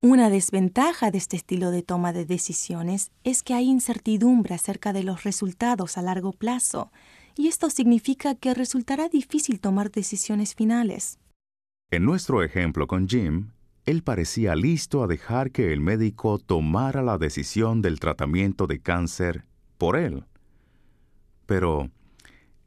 Una 0.02 0.30
desventaja 0.30 1.11
de 1.11 1.18
este 1.18 1.37
estilo 1.37 1.71
de 1.71 1.83
toma 1.83 2.14
de 2.14 2.25
decisiones 2.25 3.11
es 3.25 3.42
que 3.42 3.52
hay 3.52 3.66
incertidumbre 3.66 4.54
acerca 4.54 4.95
de 4.95 5.02
los 5.02 5.25
resultados 5.25 5.99
a 5.99 6.02
largo 6.02 6.33
plazo, 6.33 6.90
y 7.37 7.49
esto 7.49 7.68
significa 7.68 8.35
que 8.35 8.54
resultará 8.54 9.11
difícil 9.11 9.61
tomar 9.61 9.90
decisiones 9.90 10.54
finales. 10.54 11.18
En 11.90 12.04
nuestro 12.04 12.42
ejemplo 12.42 12.87
con 12.87 13.06
Jim, 13.06 13.50
él 13.86 14.02
parecía 14.02 14.56
listo 14.56 15.04
a 15.04 15.06
dejar 15.06 15.52
que 15.52 15.72
el 15.72 15.80
médico 15.80 16.38
tomara 16.38 17.02
la 17.02 17.18
decisión 17.18 17.82
del 17.82 18.00
tratamiento 18.00 18.66
de 18.66 18.80
cáncer 18.80 19.44
por 19.78 19.96
él. 19.96 20.24
Pero, 21.46 21.88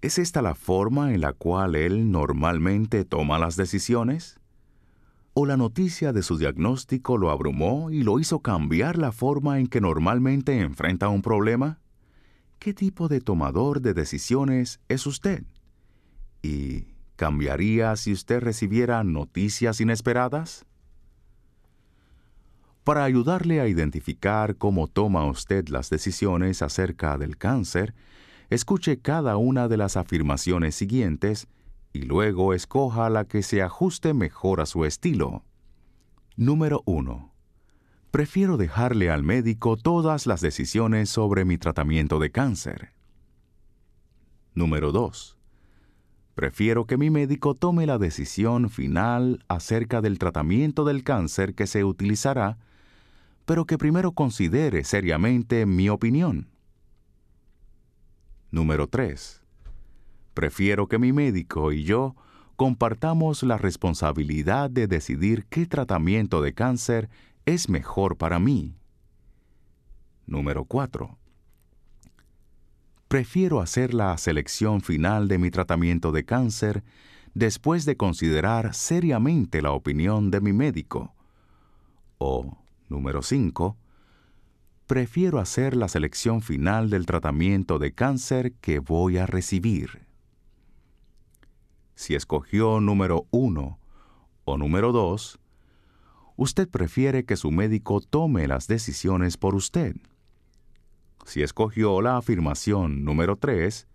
¿es 0.02 0.18
esta 0.18 0.42
la 0.42 0.56
forma 0.56 1.14
en 1.14 1.20
la 1.20 1.34
cual 1.34 1.76
él 1.76 2.10
normalmente 2.10 3.04
toma 3.04 3.38
las 3.38 3.58
decisiones? 3.58 4.40
¿O 5.34 5.46
la 5.46 5.58
noticia 5.58 6.14
de 6.14 6.24
su 6.24 6.38
diagnóstico 6.38 7.18
lo 7.18 7.32
abrumó 7.32 7.92
y 7.92 8.04
lo 8.04 8.22
hizo 8.22 8.40
cambiar 8.40 8.98
la 8.98 9.12
forma 9.12 9.60
en 9.60 9.68
que 9.68 9.82
normalmente 9.82 10.62
enfrenta 10.62 11.10
un 11.10 11.22
problema? 11.22 11.80
¿Qué 12.60 12.74
tipo 12.74 13.10
de 13.10 13.20
tomador 13.20 13.82
de 13.82 13.94
decisiones 13.94 14.80
es 14.88 15.06
usted? 15.06 15.44
¿Y 16.42 16.86
cambiaría 17.18 17.98
si 17.98 18.14
usted 18.14 18.40
recibiera 18.40 19.04
noticias 19.04 19.82
inesperadas? 19.82 20.66
Para 22.90 23.04
ayudarle 23.04 23.62
a 23.62 23.68
identificar 23.68 24.56
cómo 24.56 24.88
toma 24.88 25.24
usted 25.28 25.68
las 25.68 25.92
decisiones 25.92 26.64
acerca 26.64 27.20
del 27.20 27.38
cáncer, 27.38 27.94
escuche 28.50 28.98
cada 29.00 29.38
una 29.38 29.68
de 29.68 29.78
las 29.78 29.96
afirmaciones 29.96 30.74
siguientes 30.74 31.48
y 31.94 32.02
luego 32.02 32.56
escoja 32.56 33.12
la 33.12 33.26
que 33.26 33.44
se 33.44 33.62
ajuste 33.62 34.16
mejor 34.16 34.60
a 34.60 34.66
su 34.66 34.86
estilo. 34.86 35.44
Número 36.36 36.82
1. 36.86 37.32
Prefiero 38.10 38.58
dejarle 38.58 39.12
al 39.12 39.22
médico 39.22 39.78
todas 39.78 40.26
las 40.26 40.42
decisiones 40.42 41.12
sobre 41.12 41.46
mi 41.46 41.60
tratamiento 41.60 42.18
de 42.18 42.32
cáncer. 42.32 42.94
Número 44.56 44.92
2. 44.92 45.38
Prefiero 46.34 46.86
que 46.88 46.98
mi 46.98 47.12
médico 47.12 47.54
tome 47.54 47.86
la 47.86 48.00
decisión 48.00 48.72
final 48.72 49.46
acerca 49.48 50.02
del 50.02 50.18
tratamiento 50.18 50.86
del 50.86 51.04
cáncer 51.04 51.54
que 51.54 51.68
se 51.68 51.84
utilizará, 51.84 52.58
pero 53.50 53.66
que 53.66 53.80
primero 53.80 54.12
considere 54.12 54.84
seriamente 54.84 55.66
mi 55.66 55.90
opinión. 55.90 56.50
Número 58.52 58.86
3. 58.86 59.42
Prefiero 60.36 60.88
que 60.88 61.00
mi 61.00 61.14
médico 61.14 61.72
y 61.72 61.84
yo 61.84 62.16
compartamos 62.58 63.42
la 63.42 63.58
responsabilidad 63.58 64.70
de 64.70 64.86
decidir 64.86 65.48
qué 65.50 65.66
tratamiento 65.66 66.44
de 66.44 66.54
cáncer 66.54 67.10
es 67.48 67.70
mejor 67.70 68.18
para 68.18 68.38
mí. 68.38 68.76
Número 70.28 70.66
4 70.66 71.18
prefiero 73.08 73.62
hacer 73.62 73.96
la 73.96 74.16
selección 74.20 74.82
final 74.82 75.28
de 75.28 75.40
mi 75.40 75.50
tratamiento 75.50 76.12
de 76.12 76.24
cáncer 76.24 76.84
después 77.34 77.86
de 77.86 77.98
considerar 77.98 78.76
seriamente 78.76 79.64
la 79.64 79.72
opinión 79.72 80.30
de 80.30 80.40
mi 80.40 80.54
médico. 80.54 81.16
O, 82.20 82.56
número 82.90 83.22
5, 83.22 83.78
prefiero 84.88 85.40
hacer 85.40 85.76
la 85.76 85.88
selección 85.88 86.42
final 86.42 86.90
del 86.90 87.06
tratamiento 87.06 87.80
de 87.80 87.94
cáncer 87.94 88.54
que 88.54 88.80
voy 88.80 89.18
a 89.18 89.26
recibir. 89.26 90.08
Si 91.96 92.16
escogió 92.16 92.80
número 92.80 93.28
1 93.32 93.80
o 94.46 94.58
número 94.58 94.92
2, 94.92 95.40
usted 96.38 96.70
prefiere 96.70 97.26
que 97.26 97.36
su 97.36 97.52
médico 97.52 98.02
tome 98.02 98.48
las 98.48 98.68
decisiones 98.68 99.38
por 99.38 99.56
usted. 99.56 99.96
Si 101.26 101.44
escogió 101.44 102.02
la 102.02 102.18
afirmación 102.18 103.04
número 103.04 103.36
3, 103.36 103.88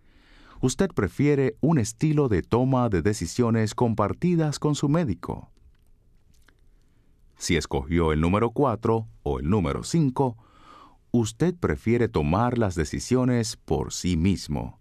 usted 0.60 0.88
prefiere 0.90 1.56
un 1.60 1.78
estilo 1.78 2.28
de 2.28 2.42
toma 2.42 2.88
de 2.88 3.02
decisiones 3.02 3.74
compartidas 3.74 4.58
con 4.58 4.74
su 4.74 4.88
médico. 4.88 5.50
Si 7.36 7.56
escogió 7.56 8.12
el 8.12 8.20
número 8.20 8.50
4 8.50 9.06
o 9.22 9.38
el 9.38 9.48
número 9.48 9.82
5, 9.82 10.36
usted 11.10 11.54
prefiere 11.54 12.08
tomar 12.08 12.58
las 12.58 12.74
decisiones 12.74 13.56
por 13.56 13.92
sí 13.92 14.16
mismo. 14.16 14.80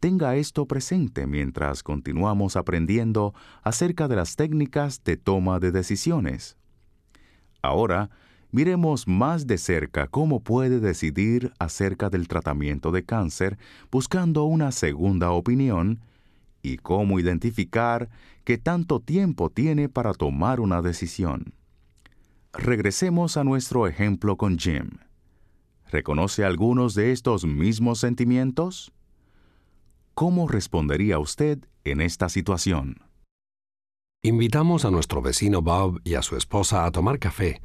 Tenga 0.00 0.36
esto 0.36 0.66
presente 0.66 1.26
mientras 1.26 1.82
continuamos 1.82 2.56
aprendiendo 2.56 3.34
acerca 3.62 4.08
de 4.08 4.16
las 4.16 4.36
técnicas 4.36 5.02
de 5.04 5.16
toma 5.16 5.58
de 5.58 5.72
decisiones. 5.72 6.56
Ahora, 7.62 8.10
miremos 8.50 9.08
más 9.08 9.46
de 9.46 9.58
cerca 9.58 10.06
cómo 10.06 10.40
puede 10.40 10.80
decidir 10.80 11.52
acerca 11.58 12.10
del 12.10 12.28
tratamiento 12.28 12.92
de 12.92 13.04
cáncer 13.04 13.58
buscando 13.90 14.44
una 14.44 14.70
segunda 14.72 15.32
opinión 15.32 16.00
y 16.66 16.78
cómo 16.78 17.20
identificar 17.20 18.08
qué 18.42 18.58
tanto 18.58 18.98
tiempo 18.98 19.50
tiene 19.50 19.88
para 19.88 20.12
tomar 20.14 20.58
una 20.60 20.82
decisión. 20.82 21.54
Regresemos 22.52 23.36
a 23.36 23.44
nuestro 23.44 23.86
ejemplo 23.86 24.36
con 24.36 24.58
Jim. 24.58 24.90
¿Reconoce 25.90 26.44
algunos 26.44 26.94
de 26.94 27.12
estos 27.12 27.44
mismos 27.44 28.00
sentimientos? 28.00 28.92
¿Cómo 30.14 30.48
respondería 30.48 31.20
usted 31.20 31.60
en 31.84 32.00
esta 32.00 32.28
situación? 32.28 32.96
Invitamos 34.22 34.84
a 34.84 34.90
nuestro 34.90 35.22
vecino 35.22 35.62
Bob 35.62 36.00
y 36.02 36.14
a 36.14 36.22
su 36.22 36.36
esposa 36.36 36.84
a 36.84 36.90
tomar 36.90 37.20
café 37.20 37.62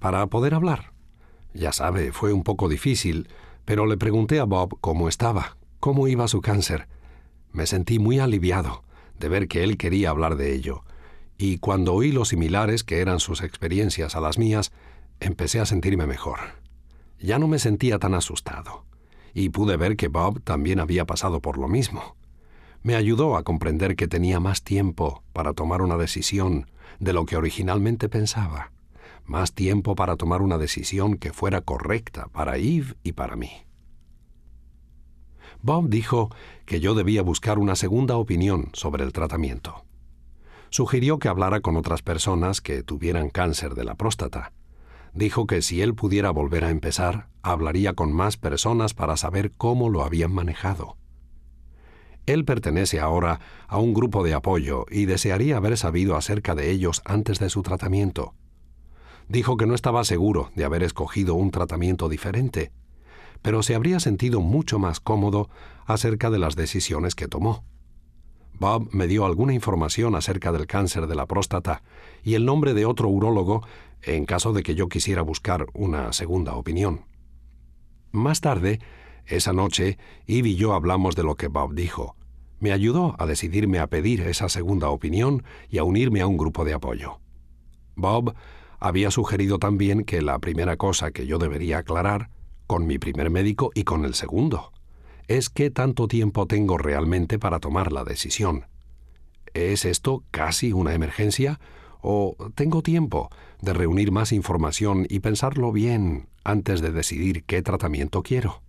para 0.00 0.26
poder 0.26 0.54
hablar. 0.54 0.92
Ya 1.54 1.72
sabe, 1.72 2.10
fue 2.10 2.32
un 2.32 2.42
poco 2.42 2.68
difícil, 2.68 3.28
pero 3.64 3.86
le 3.86 3.96
pregunté 3.96 4.40
a 4.40 4.44
Bob 4.44 4.78
cómo 4.80 5.08
estaba, 5.08 5.56
cómo 5.78 6.08
iba 6.08 6.26
su 6.26 6.40
cáncer. 6.40 6.88
Me 7.52 7.66
sentí 7.66 7.98
muy 7.98 8.18
aliviado 8.18 8.84
de 9.18 9.28
ver 9.28 9.48
que 9.48 9.64
él 9.64 9.76
quería 9.76 10.10
hablar 10.10 10.36
de 10.36 10.54
ello, 10.54 10.82
y 11.36 11.58
cuando 11.58 11.94
oí 11.94 12.12
lo 12.12 12.24
similares 12.24 12.84
que 12.84 13.00
eran 13.00 13.20
sus 13.20 13.42
experiencias 13.42 14.16
a 14.16 14.20
las 14.20 14.38
mías, 14.38 14.72
empecé 15.20 15.60
a 15.60 15.66
sentirme 15.66 16.06
mejor. 16.06 16.38
Ya 17.18 17.38
no 17.38 17.48
me 17.48 17.58
sentía 17.58 17.98
tan 17.98 18.14
asustado, 18.14 18.84
y 19.34 19.50
pude 19.50 19.76
ver 19.76 19.96
que 19.96 20.08
Bob 20.08 20.40
también 20.42 20.80
había 20.80 21.04
pasado 21.04 21.40
por 21.40 21.58
lo 21.58 21.68
mismo. 21.68 22.16
Me 22.82 22.96
ayudó 22.96 23.36
a 23.36 23.42
comprender 23.42 23.94
que 23.96 24.08
tenía 24.08 24.40
más 24.40 24.62
tiempo 24.62 25.22
para 25.32 25.52
tomar 25.52 25.82
una 25.82 25.96
decisión 25.96 26.70
de 26.98 27.12
lo 27.12 27.26
que 27.26 27.36
originalmente 27.36 28.08
pensaba 28.08 28.72
más 29.30 29.52
tiempo 29.52 29.94
para 29.94 30.16
tomar 30.16 30.42
una 30.42 30.58
decisión 30.58 31.16
que 31.16 31.32
fuera 31.32 31.60
correcta 31.60 32.26
para 32.32 32.56
Eve 32.56 32.96
y 33.04 33.12
para 33.12 33.36
mí. 33.36 33.50
Bob 35.62 35.88
dijo 35.88 36.30
que 36.64 36.80
yo 36.80 36.94
debía 36.94 37.22
buscar 37.22 37.58
una 37.58 37.76
segunda 37.76 38.16
opinión 38.16 38.70
sobre 38.72 39.04
el 39.04 39.12
tratamiento. 39.12 39.84
Sugirió 40.70 41.18
que 41.18 41.28
hablara 41.28 41.60
con 41.60 41.76
otras 41.76 42.02
personas 42.02 42.60
que 42.60 42.82
tuvieran 42.82 43.28
cáncer 43.28 43.74
de 43.74 43.84
la 43.84 43.94
próstata. 43.94 44.52
Dijo 45.12 45.46
que 45.46 45.62
si 45.62 45.82
él 45.82 45.94
pudiera 45.94 46.30
volver 46.30 46.64
a 46.64 46.70
empezar, 46.70 47.28
hablaría 47.42 47.94
con 47.94 48.12
más 48.12 48.36
personas 48.36 48.94
para 48.94 49.16
saber 49.16 49.52
cómo 49.56 49.88
lo 49.88 50.04
habían 50.04 50.32
manejado. 50.32 50.96
Él 52.26 52.44
pertenece 52.44 53.00
ahora 53.00 53.40
a 53.66 53.78
un 53.78 53.92
grupo 53.92 54.22
de 54.22 54.34
apoyo 54.34 54.86
y 54.90 55.06
desearía 55.06 55.56
haber 55.56 55.76
sabido 55.76 56.16
acerca 56.16 56.54
de 56.54 56.70
ellos 56.70 57.02
antes 57.04 57.38
de 57.40 57.50
su 57.50 57.62
tratamiento 57.62 58.34
dijo 59.30 59.56
que 59.56 59.66
no 59.66 59.74
estaba 59.74 60.02
seguro 60.02 60.50
de 60.56 60.64
haber 60.64 60.82
escogido 60.82 61.34
un 61.34 61.52
tratamiento 61.52 62.08
diferente, 62.08 62.72
pero 63.42 63.62
se 63.62 63.74
habría 63.74 64.00
sentido 64.00 64.40
mucho 64.40 64.78
más 64.78 65.00
cómodo 65.00 65.48
acerca 65.86 66.30
de 66.30 66.38
las 66.38 66.56
decisiones 66.56 67.14
que 67.14 67.28
tomó. 67.28 67.64
Bob 68.58 68.88
me 68.92 69.06
dio 69.06 69.24
alguna 69.24 69.54
información 69.54 70.14
acerca 70.14 70.52
del 70.52 70.66
cáncer 70.66 71.06
de 71.06 71.14
la 71.14 71.26
próstata 71.26 71.82
y 72.22 72.34
el 72.34 72.44
nombre 72.44 72.74
de 72.74 72.84
otro 72.84 73.08
urólogo 73.08 73.62
en 74.02 74.26
caso 74.26 74.52
de 74.52 74.62
que 74.62 74.74
yo 74.74 74.88
quisiera 74.88 75.22
buscar 75.22 75.66
una 75.72 76.12
segunda 76.12 76.54
opinión. 76.54 77.06
Más 78.12 78.40
tarde, 78.40 78.80
esa 79.26 79.52
noche, 79.52 79.98
Eve 80.26 80.50
y 80.50 80.56
yo 80.56 80.74
hablamos 80.74 81.16
de 81.16 81.22
lo 81.22 81.36
que 81.36 81.48
Bob 81.48 81.74
dijo. 81.74 82.16
Me 82.58 82.72
ayudó 82.72 83.16
a 83.18 83.26
decidirme 83.26 83.78
a 83.78 83.86
pedir 83.86 84.20
esa 84.22 84.48
segunda 84.48 84.90
opinión 84.90 85.44
y 85.70 85.78
a 85.78 85.84
unirme 85.84 86.20
a 86.20 86.26
un 86.26 86.36
grupo 86.36 86.64
de 86.64 86.74
apoyo. 86.74 87.20
Bob 87.94 88.34
había 88.78 89.10
sugerido 89.10 89.58
también 89.58 90.04
que 90.04 90.20
la 90.20 90.38
primera 90.38 90.76
cosa 90.76 91.10
que 91.12 91.26
yo 91.26 91.38
debería 91.38 91.78
aclarar, 91.78 92.30
con 92.70 92.86
mi 92.86 93.00
primer 93.00 93.30
médico 93.30 93.72
y 93.74 93.82
con 93.82 94.04
el 94.04 94.14
segundo, 94.14 94.70
es 95.26 95.50
qué 95.50 95.72
tanto 95.72 96.06
tiempo 96.06 96.46
tengo 96.46 96.78
realmente 96.78 97.36
para 97.36 97.58
tomar 97.58 97.90
la 97.90 98.04
decisión. 98.04 98.66
¿Es 99.54 99.84
esto 99.84 100.22
casi 100.30 100.72
una 100.72 100.94
emergencia? 100.94 101.58
¿O 102.00 102.36
tengo 102.54 102.80
tiempo 102.82 103.28
de 103.60 103.72
reunir 103.72 104.12
más 104.12 104.30
información 104.30 105.04
y 105.10 105.18
pensarlo 105.18 105.72
bien 105.72 106.28
antes 106.44 106.80
de 106.80 106.92
decidir 106.92 107.42
qué 107.42 107.60
tratamiento 107.60 108.22
quiero? 108.22 108.62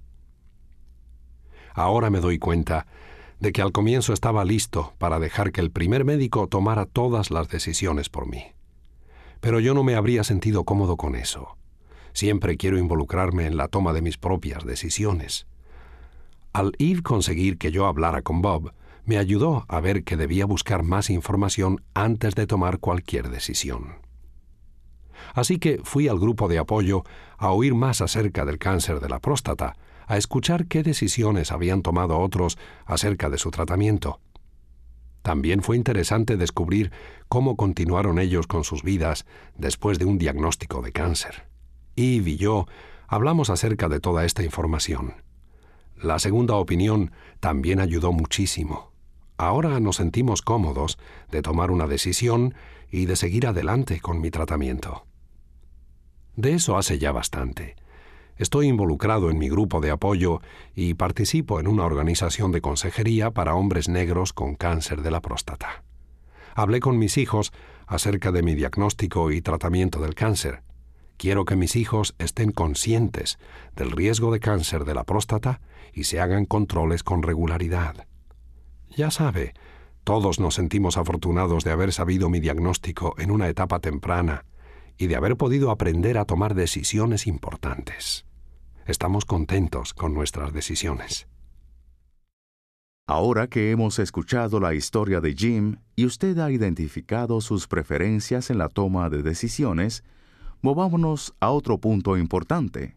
Ahora 1.76 2.10
me 2.10 2.22
doy 2.22 2.40
cuenta 2.40 2.88
de 3.40 3.52
que 3.52 3.62
al 3.62 3.72
comienzo 3.72 4.14
estaba 4.14 4.44
listo 4.46 4.96
para 4.98 5.20
dejar 5.20 5.52
que 5.52 5.62
el 5.62 5.70
primer 5.70 6.06
médico 6.06 6.48
tomara 6.48 6.88
todas 6.88 7.30
las 7.30 7.50
decisiones 7.50 8.10
por 8.10 8.28
mí 8.28 8.46
pero 9.42 9.60
yo 9.60 9.74
no 9.74 9.84
me 9.84 9.96
habría 9.96 10.24
sentido 10.24 10.64
cómodo 10.64 10.96
con 10.96 11.16
eso. 11.16 11.58
Siempre 12.14 12.58
quiero 12.58 12.78
involucrarme 12.78 13.46
en 13.46 13.58
la 13.58 13.68
toma 13.68 13.94
de 13.94 14.02
mis 14.02 14.18
propias 14.18 14.66
decisiones. 14.66 15.48
Al 16.54 16.74
Eve 16.80 17.02
conseguir 17.02 17.58
que 17.58 17.72
yo 17.72 17.86
hablara 17.86 18.22
con 18.22 18.42
Bob, 18.42 18.74
me 19.06 19.18
ayudó 19.18 19.66
a 19.68 19.80
ver 19.80 20.04
que 20.04 20.18
debía 20.18 20.46
buscar 20.46 20.84
más 20.84 21.10
información 21.10 21.82
antes 21.94 22.36
de 22.36 22.48
tomar 22.48 22.80
cualquier 22.80 23.30
decisión. 23.30 23.96
Así 25.34 25.60
que 25.60 25.80
fui 25.84 26.08
al 26.08 26.20
grupo 26.20 26.48
de 26.48 26.60
apoyo 26.60 27.04
a 27.38 27.52
oír 27.52 27.74
más 27.74 28.02
acerca 28.02 28.46
del 28.46 28.58
cáncer 28.58 29.00
de 29.00 29.10
la 29.10 29.20
próstata, 29.20 29.78
a 30.08 30.18
escuchar 30.18 30.68
qué 30.68 30.84
decisiones 30.84 31.52
habían 31.52 31.82
tomado 31.82 32.20
otros 32.20 32.58
acerca 32.86 33.30
de 33.30 33.38
su 33.38 33.50
tratamiento. 33.50 34.20
También 35.22 35.62
fue 35.62 35.78
interesante 35.78 36.36
descubrir 36.36 36.92
cómo 37.30 37.56
continuaron 37.56 38.20
ellos 38.20 38.48
con 38.48 38.64
sus 38.64 38.84
vidas 38.84 39.26
después 39.56 40.00
de 40.00 40.06
un 40.06 40.18
diagnóstico 40.18 40.82
de 40.82 40.92
cáncer. 40.92 41.51
Y 42.04 42.36
yo 42.36 42.66
hablamos 43.08 43.52
acerca 43.52 43.88
de 43.88 44.00
toda 44.00 44.26
esta 44.26 44.42
información. 44.42 45.22
La 46.02 46.18
segunda 46.18 46.56
opinión 46.56 47.12
también 47.40 47.80
ayudó 47.80 48.12
muchísimo. 48.12 48.92
Ahora 49.38 49.80
nos 49.80 49.98
sentimos 49.98 50.42
cómodos 50.42 50.98
de 51.30 51.44
tomar 51.44 51.70
una 51.70 51.86
decisión 51.86 52.56
y 52.90 53.06
de 53.06 53.16
seguir 53.16 53.46
adelante 53.46 54.00
con 54.00 54.20
mi 54.20 54.32
tratamiento. 54.32 55.06
De 56.36 56.54
eso 56.54 56.76
hace 56.76 56.98
ya 56.98 57.12
bastante. 57.12 57.76
Estoy 58.36 58.68
involucrado 58.68 59.30
en 59.30 59.38
mi 59.38 59.48
grupo 59.48 59.80
de 59.80 59.92
apoyo 59.92 60.42
y 60.74 60.96
participo 60.96 61.60
en 61.60 61.68
una 61.68 61.86
organización 61.86 62.52
de 62.52 62.62
consejería 62.62 63.30
para 63.30 63.54
hombres 63.54 63.90
negros 63.90 64.34
con 64.34 64.56
cáncer 64.56 65.04
de 65.04 65.12
la 65.12 65.22
próstata. 65.22 65.84
Hablé 66.56 66.80
con 66.80 66.98
mis 66.98 67.20
hijos 67.20 67.54
acerca 67.86 68.32
de 68.32 68.42
mi 68.42 68.56
diagnóstico 68.56 69.30
y 69.30 69.44
tratamiento 69.44 70.02
del 70.02 70.16
cáncer. 70.16 70.64
Quiero 71.22 71.46
que 71.46 71.56
mis 71.56 71.76
hijos 71.76 72.16
estén 72.18 72.52
conscientes 72.52 73.38
del 73.76 73.92
riesgo 73.92 74.32
de 74.34 74.40
cáncer 74.40 74.86
de 74.86 74.96
la 74.96 75.04
próstata 75.04 75.62
y 75.94 76.06
se 76.06 76.20
hagan 76.20 76.46
controles 76.46 77.04
con 77.04 77.22
regularidad. 77.22 78.08
Ya 78.90 79.12
sabe, 79.12 79.54
todos 80.04 80.40
nos 80.40 80.56
sentimos 80.56 80.98
afortunados 80.98 81.64
de 81.64 81.70
haber 81.70 81.94
sabido 81.94 82.28
mi 82.32 82.40
diagnóstico 82.40 83.14
en 83.20 83.30
una 83.30 83.50
etapa 83.50 83.78
temprana 83.78 84.46
y 84.98 85.06
de 85.06 85.16
haber 85.16 85.38
podido 85.38 85.70
aprender 85.70 86.18
a 86.18 86.26
tomar 86.26 86.56
decisiones 86.56 87.28
importantes. 87.28 88.26
Estamos 88.88 89.26
contentos 89.26 89.94
con 89.94 90.16
nuestras 90.16 90.54
decisiones. 90.54 91.28
Ahora 93.06 93.46
que 93.46 93.70
hemos 93.70 94.00
escuchado 94.00 94.60
la 94.60 94.74
historia 94.74 95.22
de 95.22 95.36
Jim 95.36 95.76
y 95.96 96.06
usted 96.06 96.40
ha 96.40 96.50
identificado 96.50 97.42
sus 97.42 97.68
preferencias 97.68 98.50
en 98.50 98.58
la 98.58 98.70
toma 98.70 99.12
de 99.12 99.22
decisiones, 99.22 100.04
movámonos 100.62 101.34
a 101.40 101.52
otro 101.52 101.80
punto 101.80 102.18
importante. 102.18 102.96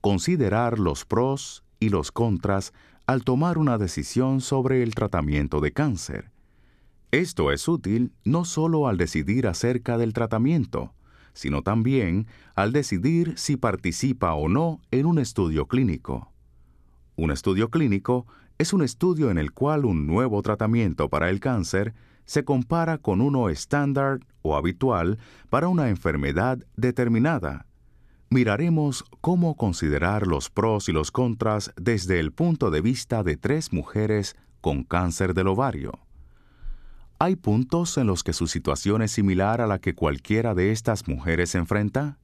Considerar 0.00 0.78
los 0.78 1.04
pros 1.04 1.64
y 1.80 1.88
los 1.88 2.12
contras 2.12 2.72
al 3.06 3.24
tomar 3.24 3.58
una 3.58 3.78
decisión 3.78 4.40
sobre 4.40 4.82
el 4.82 4.94
tratamiento 4.94 5.60
de 5.60 5.72
cáncer. 5.72 6.30
Esto 7.10 7.52
es 7.52 7.66
útil 7.66 8.12
no 8.24 8.44
solo 8.44 8.86
al 8.86 8.98
decidir 8.98 9.46
acerca 9.46 9.96
del 9.96 10.12
tratamiento, 10.12 10.92
sino 11.32 11.62
también 11.62 12.26
al 12.54 12.72
decidir 12.72 13.38
si 13.38 13.56
participa 13.56 14.34
o 14.34 14.48
no 14.48 14.80
en 14.90 15.06
un 15.06 15.18
estudio 15.18 15.66
clínico. 15.66 16.32
Un 17.16 17.30
estudio 17.30 17.70
clínico 17.70 18.26
es 18.58 18.72
un 18.72 18.82
estudio 18.82 19.30
en 19.30 19.38
el 19.38 19.52
cual 19.52 19.84
un 19.84 20.06
nuevo 20.06 20.42
tratamiento 20.42 21.08
para 21.08 21.30
el 21.30 21.40
cáncer 21.40 21.94
se 22.28 22.44
compara 22.44 22.98
con 22.98 23.22
uno 23.22 23.48
estándar 23.48 24.20
o 24.42 24.54
habitual 24.54 25.18
para 25.48 25.68
una 25.68 25.88
enfermedad 25.88 26.58
determinada. 26.76 27.64
Miraremos 28.28 29.02
cómo 29.22 29.56
considerar 29.56 30.26
los 30.26 30.50
pros 30.50 30.90
y 30.90 30.92
los 30.92 31.10
contras 31.10 31.72
desde 31.80 32.20
el 32.20 32.32
punto 32.32 32.70
de 32.70 32.82
vista 32.82 33.22
de 33.22 33.38
tres 33.38 33.72
mujeres 33.72 34.36
con 34.60 34.84
cáncer 34.84 35.32
del 35.32 35.48
ovario. 35.48 35.98
¿Hay 37.18 37.34
puntos 37.34 37.96
en 37.96 38.06
los 38.06 38.22
que 38.22 38.34
su 38.34 38.46
situación 38.46 39.00
es 39.00 39.12
similar 39.12 39.62
a 39.62 39.66
la 39.66 39.78
que 39.78 39.94
cualquiera 39.94 40.54
de 40.54 40.70
estas 40.70 41.08
mujeres 41.08 41.54
enfrenta? 41.54 42.18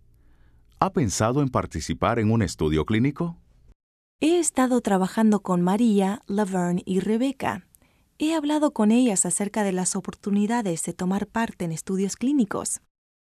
¿Ha 0.81 0.93
pensado 0.93 1.41
en 1.41 1.49
participar 1.49 2.19
en 2.19 2.31
un 2.31 2.43
estudio 2.43 2.85
clínico? 2.85 3.39
He 4.21 4.39
estado 4.39 4.83
trabajando 4.83 5.41
con 5.41 5.63
María, 5.63 6.21
Laverne 6.27 6.83
y 6.85 7.01
Rebecca. 7.01 7.65
He 8.19 8.33
hablado 8.33 8.73
con 8.73 8.93
ellas 8.93 9.27
acerca 9.27 9.65
de 9.65 9.73
las 9.73 9.97
oportunidades 9.97 10.85
de 10.85 10.93
tomar 10.93 11.27
parte 11.27 11.65
en 11.65 11.73
estudios 11.73 12.15
clínicos. 12.15 12.81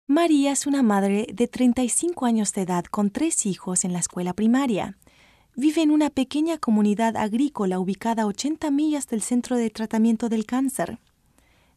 María 0.05 0.51
es 0.51 0.67
una 0.67 0.83
madre 0.83 1.27
de 1.33 1.47
35 1.47 2.25
años 2.27 2.53
de 2.53 2.61
edad 2.61 2.85
con 2.85 3.09
tres 3.09 3.47
hijos 3.47 3.83
en 3.85 3.91
la 3.91 3.99
escuela 3.99 4.33
primaria. 4.33 4.95
Vive 5.55 5.81
en 5.81 5.89
una 5.89 6.11
pequeña 6.11 6.59
comunidad 6.59 7.17
agrícola 7.17 7.79
ubicada 7.79 8.23
a 8.23 8.27
80 8.27 8.69
millas 8.69 9.07
del 9.07 9.23
centro 9.23 9.57
de 9.57 9.71
tratamiento 9.71 10.29
del 10.29 10.45
cáncer. 10.45 10.99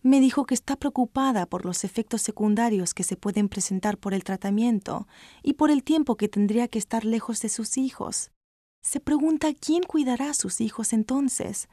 Me 0.02 0.20
dijo 0.20 0.44
que 0.44 0.54
está 0.54 0.76
preocupada 0.76 1.46
por 1.46 1.64
los 1.64 1.84
efectos 1.84 2.20
secundarios 2.20 2.92
que 2.92 3.02
se 3.02 3.16
pueden 3.16 3.48
presentar 3.48 3.96
por 3.96 4.12
el 4.12 4.24
tratamiento 4.24 5.08
y 5.42 5.54
por 5.54 5.70
el 5.70 5.82
tiempo 5.82 6.16
que 6.16 6.28
tendría 6.28 6.68
que 6.68 6.78
estar 6.78 7.06
lejos 7.06 7.40
de 7.40 7.48
sus 7.48 7.78
hijos. 7.78 8.30
Se 8.82 9.00
pregunta 9.00 9.54
quién 9.54 9.82
cuidará 9.82 10.30
a 10.30 10.34
sus 10.34 10.60
hijos 10.60 10.92
entonces. 10.92 11.68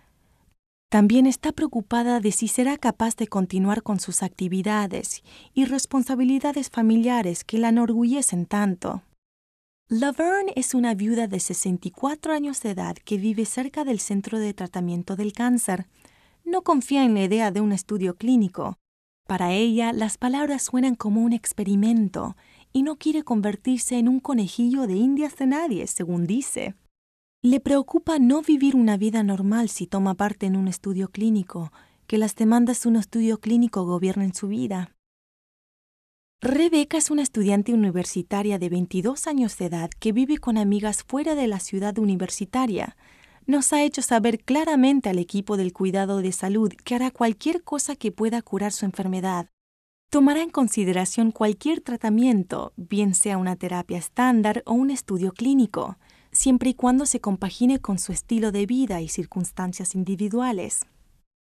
También 0.90 1.26
está 1.26 1.52
preocupada 1.52 2.22
de 2.22 2.32
si 2.32 2.48
será 2.48 2.78
capaz 2.78 3.18
de 3.18 3.28
continuar 3.28 3.84
con 3.84 4.00
sus 4.00 4.24
actividades 4.24 5.22
y 5.54 5.66
responsabilidades 5.66 6.70
familiares 6.70 7.44
que 7.44 7.58
la 7.58 7.70
enorgullecen 7.70 8.46
tanto. 8.46 9.04
Laverne 9.90 10.54
es 10.56 10.74
una 10.74 10.96
viuda 10.96 11.28
de 11.28 11.42
64 11.42 12.32
años 12.32 12.62
de 12.62 12.72
edad 12.72 12.96
que 12.96 13.18
vive 13.18 13.44
cerca 13.46 13.84
del 13.84 14.00
centro 14.00 14.40
de 14.40 14.54
tratamiento 14.54 15.18
del 15.18 15.34
cáncer. 15.34 15.88
No 16.46 16.62
confía 16.62 17.04
en 17.04 17.16
la 17.16 17.24
idea 17.24 17.52
de 17.52 17.60
un 17.60 17.74
estudio 17.74 18.16
clínico. 18.16 18.78
Para 19.28 19.52
ella, 19.52 19.92
las 19.92 20.18
palabras 20.18 20.64
suenan 20.64 20.96
como 20.96 21.22
un 21.22 21.34
experimento 21.34 22.38
y 22.72 22.84
no 22.84 22.96
quiere 22.96 23.24
convertirse 23.24 23.98
en 23.98 24.08
un 24.08 24.22
conejillo 24.22 24.88
de 24.88 24.96
indias 24.96 25.36
de 25.36 25.48
nadie, 25.48 25.88
según 25.88 26.26
dice. 26.26 26.76
Le 27.50 27.62
preocupa 27.62 28.20
no 28.20 28.42
vivir 28.42 28.76
una 28.76 28.98
vida 28.98 29.24
normal 29.24 29.70
si 29.70 29.88
toma 29.88 30.16
parte 30.16 30.48
en 30.48 30.58
un 30.58 30.68
estudio 30.68 31.08
clínico, 31.08 31.72
que 32.06 32.18
las 32.18 32.36
demandas 32.36 32.84
de 32.84 32.90
un 32.90 32.98
estudio 32.98 33.40
clínico 33.40 33.86
gobiernen 33.86 34.34
su 34.34 34.50
vida. 34.50 34.98
Rebeca 36.42 36.98
es 36.98 37.10
una 37.10 37.22
estudiante 37.22 37.74
universitaria 37.74 38.60
de 38.60 38.68
22 38.68 39.28
años 39.28 39.58
de 39.58 39.68
edad 39.68 39.90
que 39.98 40.12
vive 40.12 40.40
con 40.40 40.58
amigas 40.58 41.06
fuera 41.08 41.36
de 41.36 41.48
la 41.48 41.62
ciudad 41.62 41.98
universitaria. 42.00 42.98
Nos 43.46 43.72
ha 43.72 43.82
hecho 43.82 44.02
saber 44.02 44.44
claramente 44.44 45.08
al 45.08 45.18
equipo 45.18 45.56
del 45.56 45.72
cuidado 45.72 46.22
de 46.22 46.34
salud 46.34 46.74
que 46.84 46.96
hará 46.96 47.12
cualquier 47.12 47.64
cosa 47.64 47.96
que 47.96 48.12
pueda 48.12 48.42
curar 48.42 48.74
su 48.74 48.84
enfermedad. 48.84 49.48
Tomará 50.10 50.42
en 50.42 50.50
consideración 50.50 51.32
cualquier 51.32 51.80
tratamiento, 51.80 52.74
bien 52.76 53.16
sea 53.16 53.38
una 53.38 53.56
terapia 53.56 54.00
estándar 54.00 54.64
o 54.66 54.74
un 54.74 54.90
estudio 54.90 55.32
clínico 55.32 55.98
siempre 56.38 56.70
y 56.70 56.74
cuando 56.74 57.06
se 57.06 57.20
compagine 57.20 57.80
con 57.80 58.00
su 58.00 58.12
estilo 58.12 58.52
de 58.52 58.66
vida 58.66 59.02
y 59.02 59.10
circunstancias 59.10 59.96
individuales. 59.96 60.82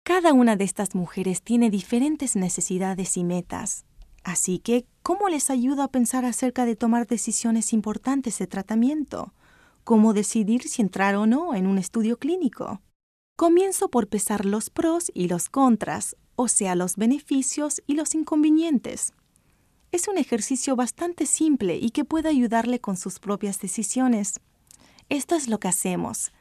Cada 0.03 0.33
una 0.33 0.55
de 0.55 0.65
estas 0.65 0.95
mujeres 0.95 1.41
tiene 1.41 1.69
diferentes 1.69 2.35
necesidades 2.35 3.15
y 3.17 3.23
metas, 3.23 3.85
así 4.23 4.59
que, 4.59 4.85
¿cómo 5.01 5.29
les 5.29 5.49
ayudo 5.49 5.81
a 5.81 5.87
pensar 5.87 6.25
acerca 6.25 6.65
de 6.65 6.75
tomar 6.75 7.07
decisiones 7.07 7.71
importantes 7.71 8.37
de 8.37 8.47
tratamiento? 8.47 9.33
¿Cómo 9.83 10.13
decidir 10.13 10.67
si 10.67 10.81
entrar 10.81 11.15
o 11.15 11.25
no 11.25 11.55
en 11.55 11.67
un 11.67 11.77
estudio 11.77 12.17
clínico? 12.17 12.81
Comienzo 13.35 13.89
por 13.89 14.07
pesar 14.07 14.45
los 14.45 14.69
pros 14.69 15.11
y 15.13 15.27
los 15.27 15.49
contras, 15.49 16.15
o 16.35 16.47
sea, 16.47 16.75
los 16.75 16.97
beneficios 16.97 17.81
y 17.87 17.95
los 17.95 18.13
inconvenientes. 18.13 19.13
Es 19.91 20.07
un 20.07 20.17
ejercicio 20.17 20.75
bastante 20.75 21.25
simple 21.25 21.77
y 21.77 21.91
que 21.91 22.03
puede 22.03 22.27
ayudarle 22.27 22.79
con 22.79 22.97
sus 22.97 23.19
propias 23.19 23.59
decisiones. 23.59 24.39
Esto 25.13 25.35
es 25.35 25.47
lo 25.47 25.59
que 25.59 25.67
hacemos. 25.67 26.31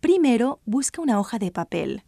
Primero, 0.00 0.60
busca 0.64 1.02
una 1.02 1.18
hoja 1.18 1.40
de 1.40 1.50
papel. 1.50 2.04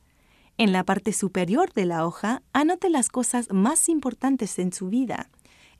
En 0.58 0.72
la 0.72 0.84
parte 0.84 1.12
superior 1.12 1.72
de 1.72 1.86
la 1.86 2.06
hoja, 2.06 2.40
anote 2.52 2.88
las 2.88 3.08
cosas 3.08 3.48
más 3.50 3.88
importantes 3.88 4.60
en 4.60 4.72
su 4.72 4.90
vida. 4.90 5.28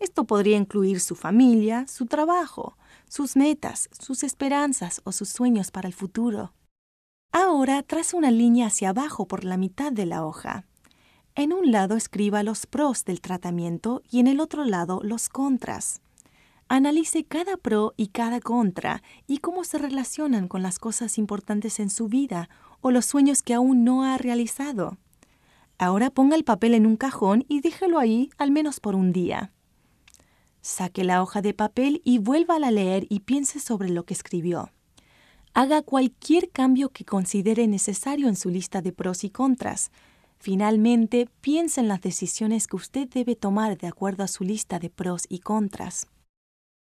Esto 0.00 0.24
podría 0.24 0.56
incluir 0.56 0.98
su 0.98 1.14
familia, 1.14 1.86
su 1.86 2.06
trabajo, 2.06 2.76
sus 3.08 3.36
metas, 3.36 3.88
sus 3.96 4.24
esperanzas 4.24 5.02
o 5.04 5.12
sus 5.12 5.28
sueños 5.28 5.70
para 5.70 5.86
el 5.86 5.94
futuro. 5.94 6.52
Ahora 7.30 7.84
traza 7.84 8.16
una 8.16 8.32
línea 8.32 8.66
hacia 8.66 8.88
abajo 8.88 9.28
por 9.28 9.44
la 9.44 9.56
mitad 9.56 9.92
de 9.92 10.06
la 10.06 10.26
hoja. 10.26 10.64
En 11.36 11.52
un 11.52 11.70
lado 11.70 11.94
escriba 11.94 12.42
los 12.42 12.66
pros 12.66 13.04
del 13.04 13.20
tratamiento 13.20 14.02
y 14.10 14.18
en 14.18 14.26
el 14.26 14.40
otro 14.40 14.64
lado 14.64 14.98
los 15.04 15.28
contras. 15.28 16.00
Analice 16.68 17.24
cada 17.24 17.56
pro 17.56 17.92
y 17.96 18.08
cada 18.08 18.40
contra 18.40 19.02
y 19.26 19.38
cómo 19.38 19.64
se 19.64 19.78
relacionan 19.78 20.48
con 20.48 20.62
las 20.62 20.78
cosas 20.78 21.18
importantes 21.18 21.78
en 21.78 21.90
su 21.90 22.08
vida 22.08 22.48
o 22.80 22.90
los 22.90 23.04
sueños 23.04 23.42
que 23.42 23.54
aún 23.54 23.84
no 23.84 24.04
ha 24.04 24.16
realizado. 24.18 24.96
Ahora 25.78 26.10
ponga 26.10 26.36
el 26.36 26.44
papel 26.44 26.74
en 26.74 26.86
un 26.86 26.96
cajón 26.96 27.44
y 27.48 27.60
déjelo 27.60 27.98
ahí 27.98 28.30
al 28.38 28.50
menos 28.50 28.80
por 28.80 28.94
un 28.94 29.12
día. 29.12 29.52
Saque 30.62 31.04
la 31.04 31.22
hoja 31.22 31.42
de 31.42 31.52
papel 31.52 32.00
y 32.04 32.18
vuelva 32.18 32.56
a 32.56 32.70
leer 32.70 33.06
y 33.10 33.20
piense 33.20 33.60
sobre 33.60 33.90
lo 33.90 34.04
que 34.04 34.14
escribió. 34.14 34.70
Haga 35.52 35.82
cualquier 35.82 36.50
cambio 36.50 36.88
que 36.88 37.04
considere 37.04 37.66
necesario 37.66 38.28
en 38.28 38.36
su 38.36 38.48
lista 38.48 38.80
de 38.80 38.92
pros 38.92 39.24
y 39.24 39.30
contras. 39.30 39.90
Finalmente, 40.38 41.28
piense 41.40 41.80
en 41.80 41.88
las 41.88 42.00
decisiones 42.00 42.66
que 42.66 42.76
usted 42.76 43.08
debe 43.08 43.36
tomar 43.36 43.76
de 43.76 43.86
acuerdo 43.86 44.24
a 44.24 44.28
su 44.28 44.42
lista 44.42 44.78
de 44.78 44.90
pros 44.90 45.26
y 45.28 45.40
contras. 45.40 46.08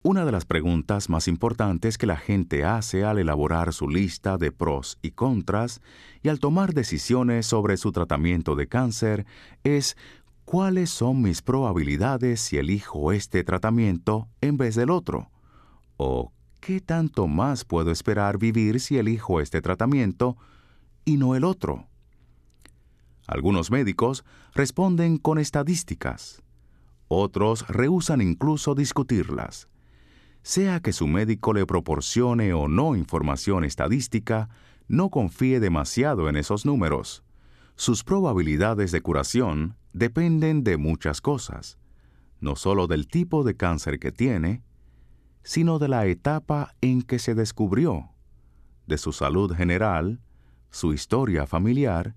Una 0.09 0.25
de 0.25 0.31
las 0.31 0.45
preguntas 0.45 1.09
más 1.09 1.27
importantes 1.27 1.99
que 1.99 2.07
la 2.07 2.16
gente 2.16 2.62
hace 2.64 3.03
al 3.03 3.19
elaborar 3.19 3.73
su 3.73 3.88
lista 3.88 4.38
de 4.38 4.53
pros 4.53 5.01
y 5.03 5.11
contras 5.11 5.81
y 6.23 6.29
al 6.29 6.38
tomar 6.38 6.75
decisiones 6.75 7.47
sobre 7.47 7.77
su 7.77 7.90
tratamiento 7.90 8.55
de 8.55 8.69
cáncer 8.69 9.27
es 9.64 9.97
¿cuáles 10.45 10.90
son 10.90 11.23
mis 11.23 11.42
probabilidades 11.42 12.40
si 12.40 12.57
elijo 12.57 13.11
este 13.11 13.42
tratamiento 13.42 14.29
en 14.40 14.57
vez 14.57 14.77
del 14.77 14.90
otro? 14.90 15.33
¿O 15.97 16.31
qué 16.61 16.81
tanto 16.81 17.27
más 17.27 17.64
puedo 17.64 17.90
esperar 17.90 18.38
vivir 18.38 18.79
si 18.79 18.99
elijo 18.99 19.40
este 19.40 19.61
tratamiento 19.61 20.37
y 21.05 21.16
no 21.16 21.35
el 21.35 21.42
otro? 21.42 21.88
Algunos 23.27 23.73
médicos 23.73 24.25
responden 24.55 25.19
con 25.19 25.38
estadísticas. 25.38 26.45
Otros 27.09 27.66
rehusan 27.66 28.21
incluso 28.21 28.77
discutirlas 28.77 29.66
sea 30.47 30.79
que 30.79 30.93
su 30.93 31.09
médico 31.09 31.53
le 31.53 31.67
proporcione 31.67 32.55
o 32.55 32.69
no 32.69 32.95
información 32.95 33.65
estadística, 33.65 34.49
no 34.87 35.11
confíe 35.11 35.59
demasiado 35.59 36.29
en 36.29 36.37
esos 36.37 36.65
números. 36.65 37.25
Sus 37.75 38.05
probabilidades 38.05 38.93
de 38.93 39.01
curación 39.01 39.77
dependen 39.93 40.63
de 40.63 40.77
muchas 40.77 41.21
cosas, 41.21 41.81
no 42.39 42.55
solo 42.55 42.87
del 42.87 43.09
tipo 43.09 43.43
de 43.43 43.57
cáncer 43.57 43.99
que 43.99 44.13
tiene, 44.13 44.63
sino 45.43 45.81
de 45.81 45.89
la 45.89 46.07
etapa 46.07 46.77
en 46.81 47.03
que 47.03 47.19
se 47.19 47.35
descubrió, 47.35 48.11
de 48.87 48.99
su 48.99 49.13
salud 49.13 49.53
general, 49.53 50.21
su 50.71 50.93
historia 50.93 51.49
familiar, 51.49 52.15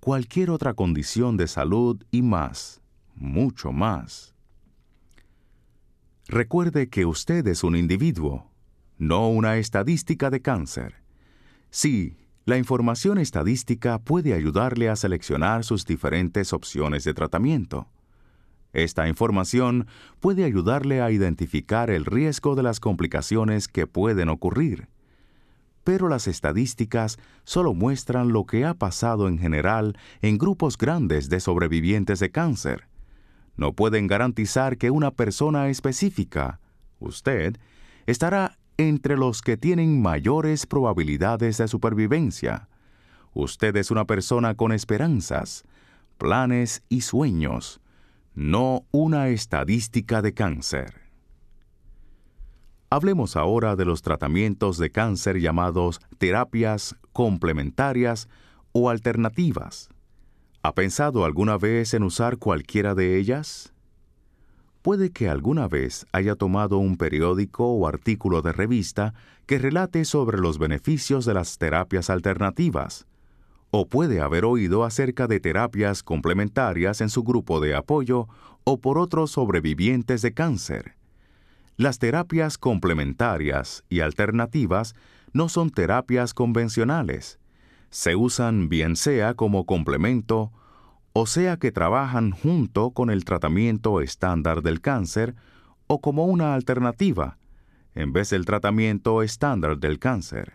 cualquier 0.00 0.50
otra 0.50 0.74
condición 0.74 1.36
de 1.36 1.46
salud 1.46 2.02
y 2.10 2.22
más, 2.22 2.82
mucho 3.14 3.70
más. 3.70 4.33
Recuerde 6.28 6.88
que 6.88 7.04
usted 7.04 7.46
es 7.48 7.64
un 7.64 7.76
individuo, 7.76 8.50
no 8.96 9.28
una 9.28 9.58
estadística 9.58 10.30
de 10.30 10.40
cáncer. 10.40 11.02
Sí, 11.68 12.16
la 12.46 12.56
información 12.56 13.18
estadística 13.18 13.98
puede 13.98 14.32
ayudarle 14.32 14.88
a 14.88 14.96
seleccionar 14.96 15.64
sus 15.64 15.84
diferentes 15.84 16.54
opciones 16.54 17.04
de 17.04 17.12
tratamiento. 17.12 17.88
Esta 18.72 19.06
información 19.06 19.86
puede 20.18 20.44
ayudarle 20.44 21.02
a 21.02 21.10
identificar 21.10 21.90
el 21.90 22.06
riesgo 22.06 22.54
de 22.54 22.62
las 22.62 22.80
complicaciones 22.80 23.68
que 23.68 23.86
pueden 23.86 24.30
ocurrir. 24.30 24.88
Pero 25.84 26.08
las 26.08 26.26
estadísticas 26.26 27.18
solo 27.44 27.74
muestran 27.74 28.32
lo 28.32 28.46
que 28.46 28.64
ha 28.64 28.72
pasado 28.72 29.28
en 29.28 29.38
general 29.38 29.98
en 30.22 30.38
grupos 30.38 30.78
grandes 30.78 31.28
de 31.28 31.40
sobrevivientes 31.40 32.18
de 32.18 32.30
cáncer 32.30 32.88
no 33.56 33.72
pueden 33.72 34.06
garantizar 34.06 34.78
que 34.78 34.90
una 34.90 35.10
persona 35.10 35.68
específica, 35.68 36.60
usted, 36.98 37.56
estará 38.06 38.58
entre 38.76 39.16
los 39.16 39.42
que 39.42 39.56
tienen 39.56 40.02
mayores 40.02 40.66
probabilidades 40.66 41.58
de 41.58 41.68
supervivencia. 41.68 42.68
Usted 43.32 43.76
es 43.76 43.90
una 43.90 44.04
persona 44.04 44.54
con 44.54 44.72
esperanzas, 44.72 45.64
planes 46.18 46.82
y 46.88 47.02
sueños, 47.02 47.80
no 48.34 48.84
una 48.90 49.28
estadística 49.28 50.22
de 50.22 50.34
cáncer. 50.34 51.02
Hablemos 52.90 53.36
ahora 53.36 53.74
de 53.76 53.84
los 53.84 54.02
tratamientos 54.02 54.78
de 54.78 54.90
cáncer 54.90 55.40
llamados 55.40 56.00
terapias 56.18 56.96
complementarias 57.12 58.28
o 58.72 58.90
alternativas. 58.90 59.88
¿Ha 60.66 60.74
pensado 60.74 61.26
alguna 61.26 61.58
vez 61.58 61.92
en 61.92 62.02
usar 62.04 62.38
cualquiera 62.38 62.94
de 62.94 63.18
ellas? 63.18 63.74
Puede 64.80 65.10
que 65.10 65.28
alguna 65.28 65.68
vez 65.68 66.06
haya 66.10 66.36
tomado 66.36 66.78
un 66.78 66.96
periódico 66.96 67.66
o 67.66 67.86
artículo 67.86 68.40
de 68.40 68.52
revista 68.52 69.12
que 69.44 69.58
relate 69.58 70.06
sobre 70.06 70.38
los 70.38 70.58
beneficios 70.58 71.26
de 71.26 71.34
las 71.34 71.58
terapias 71.58 72.08
alternativas, 72.08 73.06
o 73.70 73.86
puede 73.86 74.22
haber 74.22 74.46
oído 74.46 74.84
acerca 74.84 75.26
de 75.26 75.38
terapias 75.38 76.02
complementarias 76.02 77.02
en 77.02 77.10
su 77.10 77.24
grupo 77.24 77.60
de 77.60 77.74
apoyo 77.74 78.26
o 78.64 78.80
por 78.80 78.96
otros 78.96 79.32
sobrevivientes 79.32 80.22
de 80.22 80.32
cáncer. 80.32 80.96
Las 81.76 81.98
terapias 81.98 82.56
complementarias 82.56 83.84
y 83.90 84.00
alternativas 84.00 84.94
no 85.34 85.50
son 85.50 85.68
terapias 85.68 86.32
convencionales, 86.32 87.38
se 87.94 88.16
usan 88.16 88.68
bien 88.68 88.96
sea 88.96 89.34
como 89.34 89.66
complemento, 89.66 90.50
o 91.12 91.26
sea 91.26 91.58
que 91.58 91.70
trabajan 91.70 92.32
junto 92.32 92.90
con 92.90 93.08
el 93.08 93.24
tratamiento 93.24 94.00
estándar 94.00 94.62
del 94.62 94.80
cáncer, 94.80 95.36
o 95.86 96.00
como 96.00 96.26
una 96.26 96.54
alternativa, 96.54 97.38
en 97.94 98.12
vez 98.12 98.30
del 98.30 98.46
tratamiento 98.46 99.22
estándar 99.22 99.78
del 99.78 100.00
cáncer. 100.00 100.54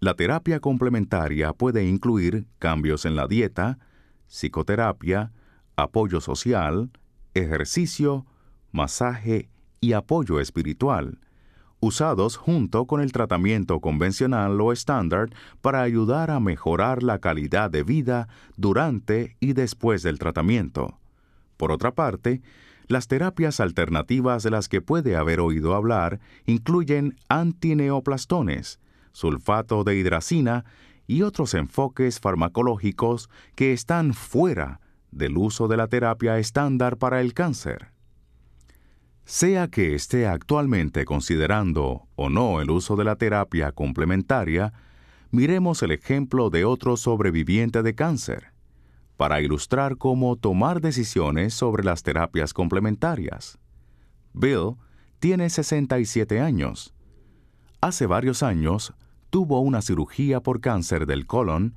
La 0.00 0.12
terapia 0.12 0.60
complementaria 0.60 1.54
puede 1.54 1.86
incluir 1.86 2.44
cambios 2.58 3.06
en 3.06 3.16
la 3.16 3.26
dieta, 3.26 3.78
psicoterapia, 4.26 5.32
apoyo 5.76 6.20
social, 6.20 6.90
ejercicio, 7.32 8.26
masaje 8.70 9.48
y 9.80 9.94
apoyo 9.94 10.40
espiritual, 10.40 11.20
usados 11.80 12.36
junto 12.36 12.86
con 12.86 13.00
el 13.00 13.12
tratamiento 13.12 13.80
convencional 13.80 14.60
o 14.60 14.72
estándar 14.72 15.30
para 15.60 15.82
ayudar 15.82 16.30
a 16.30 16.40
mejorar 16.40 17.02
la 17.02 17.18
calidad 17.18 17.70
de 17.70 17.82
vida 17.82 18.28
durante 18.56 19.36
y 19.40 19.52
después 19.52 20.02
del 20.02 20.18
tratamiento. 20.18 20.98
Por 21.56 21.72
otra 21.72 21.92
parte, 21.92 22.42
las 22.86 23.06
terapias 23.06 23.60
alternativas 23.60 24.42
de 24.42 24.50
las 24.50 24.68
que 24.68 24.80
puede 24.80 25.16
haber 25.16 25.40
oído 25.40 25.74
hablar 25.74 26.20
incluyen 26.46 27.16
antineoplastones, 27.28 28.80
sulfato 29.12 29.84
de 29.84 29.96
hidracina 29.96 30.64
y 31.06 31.22
otros 31.22 31.54
enfoques 31.54 32.20
farmacológicos 32.20 33.28
que 33.54 33.72
están 33.72 34.14
fuera 34.14 34.80
del 35.10 35.36
uso 35.36 35.68
de 35.68 35.76
la 35.76 35.88
terapia 35.88 36.38
estándar 36.38 36.96
para 36.96 37.20
el 37.20 37.34
cáncer. 37.34 37.88
Sea 39.28 39.68
que 39.68 39.94
esté 39.94 40.26
actualmente 40.26 41.04
considerando 41.04 42.08
o 42.16 42.30
no 42.30 42.62
el 42.62 42.70
uso 42.70 42.96
de 42.96 43.04
la 43.04 43.16
terapia 43.16 43.72
complementaria, 43.72 44.72
miremos 45.30 45.82
el 45.82 45.90
ejemplo 45.90 46.48
de 46.48 46.64
otro 46.64 46.96
sobreviviente 46.96 47.82
de 47.82 47.94
cáncer, 47.94 48.54
para 49.18 49.42
ilustrar 49.42 49.98
cómo 49.98 50.36
tomar 50.36 50.80
decisiones 50.80 51.52
sobre 51.52 51.84
las 51.84 52.02
terapias 52.02 52.54
complementarias. 52.54 53.58
Bill 54.32 54.76
tiene 55.18 55.50
67 55.50 56.40
años. 56.40 56.94
Hace 57.82 58.06
varios 58.06 58.42
años 58.42 58.94
tuvo 59.28 59.60
una 59.60 59.82
cirugía 59.82 60.40
por 60.40 60.62
cáncer 60.62 61.04
del 61.04 61.26
colon 61.26 61.74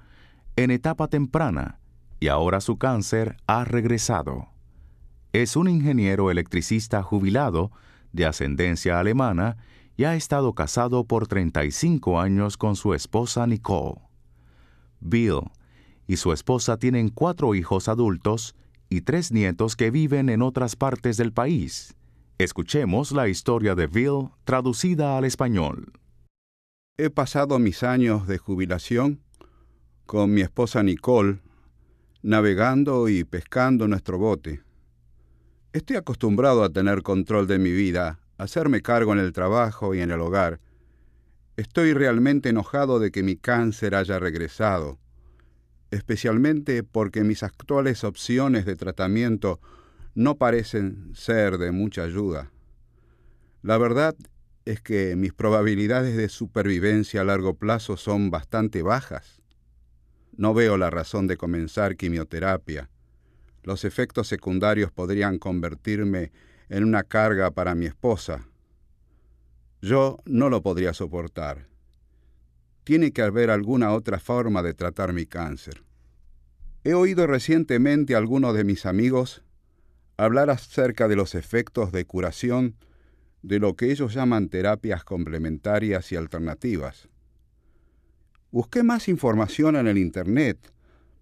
en 0.55 0.71
etapa 0.71 1.09
temprana 1.09 1.81
y 2.17 2.29
ahora 2.29 2.61
su 2.61 2.77
cáncer 2.77 3.35
ha 3.45 3.65
regresado. 3.65 4.47
Es 5.33 5.55
un 5.55 5.69
ingeniero 5.69 6.29
electricista 6.29 7.01
jubilado 7.03 7.71
de 8.11 8.25
ascendencia 8.25 8.99
alemana 8.99 9.55
y 9.95 10.03
ha 10.03 10.15
estado 10.15 10.53
casado 10.53 11.05
por 11.05 11.27
35 11.27 12.19
años 12.19 12.57
con 12.57 12.75
su 12.75 12.93
esposa 12.93 13.47
Nicole. 13.47 14.01
Bill 14.99 15.41
y 16.05 16.17
su 16.17 16.33
esposa 16.33 16.77
tienen 16.77 17.09
cuatro 17.09 17.55
hijos 17.55 17.87
adultos 17.87 18.55
y 18.89 19.01
tres 19.01 19.31
nietos 19.31 19.77
que 19.77 19.89
viven 19.89 20.27
en 20.27 20.41
otras 20.41 20.75
partes 20.75 21.15
del 21.15 21.31
país. 21.31 21.95
Escuchemos 22.37 23.13
la 23.13 23.29
historia 23.29 23.73
de 23.73 23.87
Bill 23.87 24.29
traducida 24.43 25.17
al 25.17 25.23
español. 25.23 25.93
He 26.97 27.09
pasado 27.09 27.57
mis 27.57 27.83
años 27.83 28.27
de 28.27 28.37
jubilación 28.37 29.21
con 30.05 30.33
mi 30.33 30.41
esposa 30.41 30.83
Nicole, 30.83 31.39
navegando 32.21 33.07
y 33.07 33.23
pescando 33.23 33.87
nuestro 33.87 34.17
bote. 34.17 34.61
Estoy 35.73 35.95
acostumbrado 35.95 36.65
a 36.65 36.69
tener 36.69 37.01
control 37.01 37.47
de 37.47 37.57
mi 37.57 37.71
vida, 37.71 38.19
a 38.37 38.43
hacerme 38.43 38.81
cargo 38.81 39.13
en 39.13 39.19
el 39.19 39.31
trabajo 39.31 39.95
y 39.95 40.01
en 40.01 40.11
el 40.11 40.19
hogar. 40.19 40.59
Estoy 41.55 41.93
realmente 41.93 42.49
enojado 42.49 42.99
de 42.99 43.09
que 43.09 43.23
mi 43.23 43.37
cáncer 43.37 43.95
haya 43.95 44.19
regresado, 44.19 44.99
especialmente 45.89 46.83
porque 46.83 47.23
mis 47.23 47.41
actuales 47.41 48.03
opciones 48.03 48.65
de 48.65 48.75
tratamiento 48.75 49.61
no 50.13 50.35
parecen 50.35 51.09
ser 51.13 51.57
de 51.57 51.71
mucha 51.71 52.03
ayuda. 52.03 52.51
La 53.61 53.77
verdad 53.77 54.13
es 54.65 54.81
que 54.81 55.15
mis 55.15 55.31
probabilidades 55.31 56.17
de 56.17 56.27
supervivencia 56.27 57.21
a 57.21 57.23
largo 57.23 57.53
plazo 57.53 57.95
son 57.95 58.29
bastante 58.29 58.81
bajas. 58.81 59.41
No 60.35 60.53
veo 60.53 60.75
la 60.75 60.89
razón 60.89 61.27
de 61.27 61.37
comenzar 61.37 61.95
quimioterapia 61.95 62.89
los 63.63 63.85
efectos 63.85 64.27
secundarios 64.27 64.91
podrían 64.91 65.37
convertirme 65.37 66.31
en 66.69 66.83
una 66.83 67.03
carga 67.03 67.51
para 67.51 67.75
mi 67.75 67.85
esposa. 67.85 68.47
Yo 69.81 70.17
no 70.25 70.49
lo 70.49 70.61
podría 70.61 70.93
soportar. 70.93 71.67
Tiene 72.83 73.11
que 73.11 73.21
haber 73.21 73.49
alguna 73.49 73.93
otra 73.93 74.19
forma 74.19 74.63
de 74.63 74.73
tratar 74.73 75.13
mi 75.13 75.25
cáncer. 75.25 75.83
He 76.83 76.93
oído 76.93 77.27
recientemente 77.27 78.15
a 78.15 78.17
algunos 78.17 78.55
de 78.55 78.63
mis 78.63 78.85
amigos 78.85 79.43
hablar 80.17 80.49
acerca 80.49 81.07
de 81.07 81.15
los 81.15 81.35
efectos 81.35 81.91
de 81.91 82.05
curación 82.05 82.75
de 83.43 83.59
lo 83.59 83.75
que 83.75 83.91
ellos 83.91 84.13
llaman 84.13 84.49
terapias 84.49 85.03
complementarias 85.03 86.11
y 86.11 86.15
alternativas. 86.15 87.09
Busqué 88.51 88.83
más 88.83 89.07
información 89.07 89.75
en 89.75 89.87
el 89.87 89.97
Internet 89.97 90.57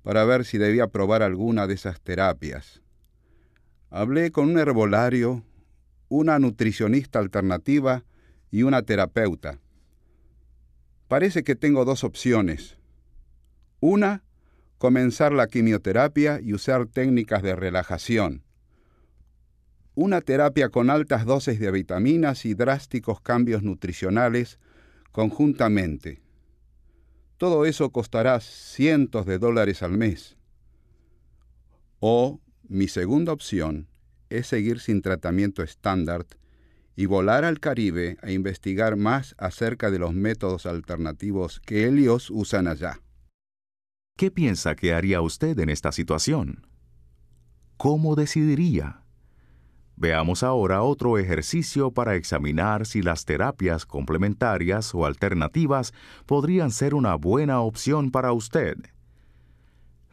para 0.10 0.26
ver 0.26 0.44
si 0.44 0.58
debía 0.58 0.88
probar 0.88 1.22
alguna 1.22 1.68
de 1.68 1.76
esas 1.76 2.02
terapias. 2.02 2.82
Hablé 3.92 4.32
con 4.32 4.50
un 4.50 4.58
herbolario, 4.58 5.44
una 6.08 6.40
nutricionista 6.40 7.20
alternativa 7.20 8.04
y 8.50 8.64
una 8.64 8.82
terapeuta. 8.82 9.60
Parece 11.08 11.44
que 11.44 11.54
tengo 11.54 11.86
dos 11.86 12.04
opciones. 12.04 12.80
Una, 13.82 14.24
comenzar 14.80 15.32
la 15.32 15.46
quimioterapia 15.46 16.40
y 16.42 16.56
usar 16.56 16.88
técnicas 16.88 17.44
de 17.44 17.56
relajación. 17.56 18.42
una 19.94 20.22
terapia 20.22 20.70
con 20.70 20.90
altas 20.90 21.24
dosis 21.24 21.60
de 21.60 21.70
vitaminas 21.70 22.46
y 22.46 22.56
drásticos 22.56 23.22
cambios 23.22 23.62
nutricionales 23.62 24.58
conjuntamente. 25.12 26.24
Todo 27.40 27.64
eso 27.64 27.90
costará 27.92 28.42
cientos 28.42 29.26
de 29.26 29.40
dólares 29.40 29.82
al 29.82 29.94
mes. 29.94 30.36
O, 32.02 32.42
mi 32.68 32.90
segunda 32.90 33.32
opción, 33.32 33.88
es 34.30 34.48
seguir 34.48 34.82
sin 34.82 35.02
tratamiento 35.02 35.64
estándar 35.64 36.28
y 36.98 37.06
volar 37.06 37.46
al 37.46 37.62
Caribe 37.62 38.18
a 38.22 38.32
investigar 38.32 38.98
más 38.98 39.36
acerca 39.38 39.90
de 39.90 40.00
los 40.00 40.14
métodos 40.14 40.66
alternativos 40.66 41.62
que 41.62 41.88
ellos 41.88 42.30
usan 42.30 42.68
allá. 42.68 43.00
¿Qué 44.18 44.32
piensa 44.32 44.76
que 44.76 44.94
haría 44.94 45.22
usted 45.22 45.58
en 45.60 45.70
esta 45.70 45.94
situación? 45.94 46.68
¿Cómo 47.78 48.16
decidiría? 48.16 49.06
Veamos 50.00 50.44
ahora 50.44 50.82
otro 50.82 51.18
ejercicio 51.18 51.92
para 51.92 52.16
examinar 52.16 52.86
si 52.86 53.02
las 53.02 53.26
terapias 53.26 53.86
complementarias 53.86 54.96
o 54.96 55.06
alternativas 55.06 55.94
podrían 56.26 56.72
ser 56.72 56.96
una 56.96 57.16
buena 57.16 57.60
opción 57.60 58.10
para 58.10 58.32
usted. 58.32 58.78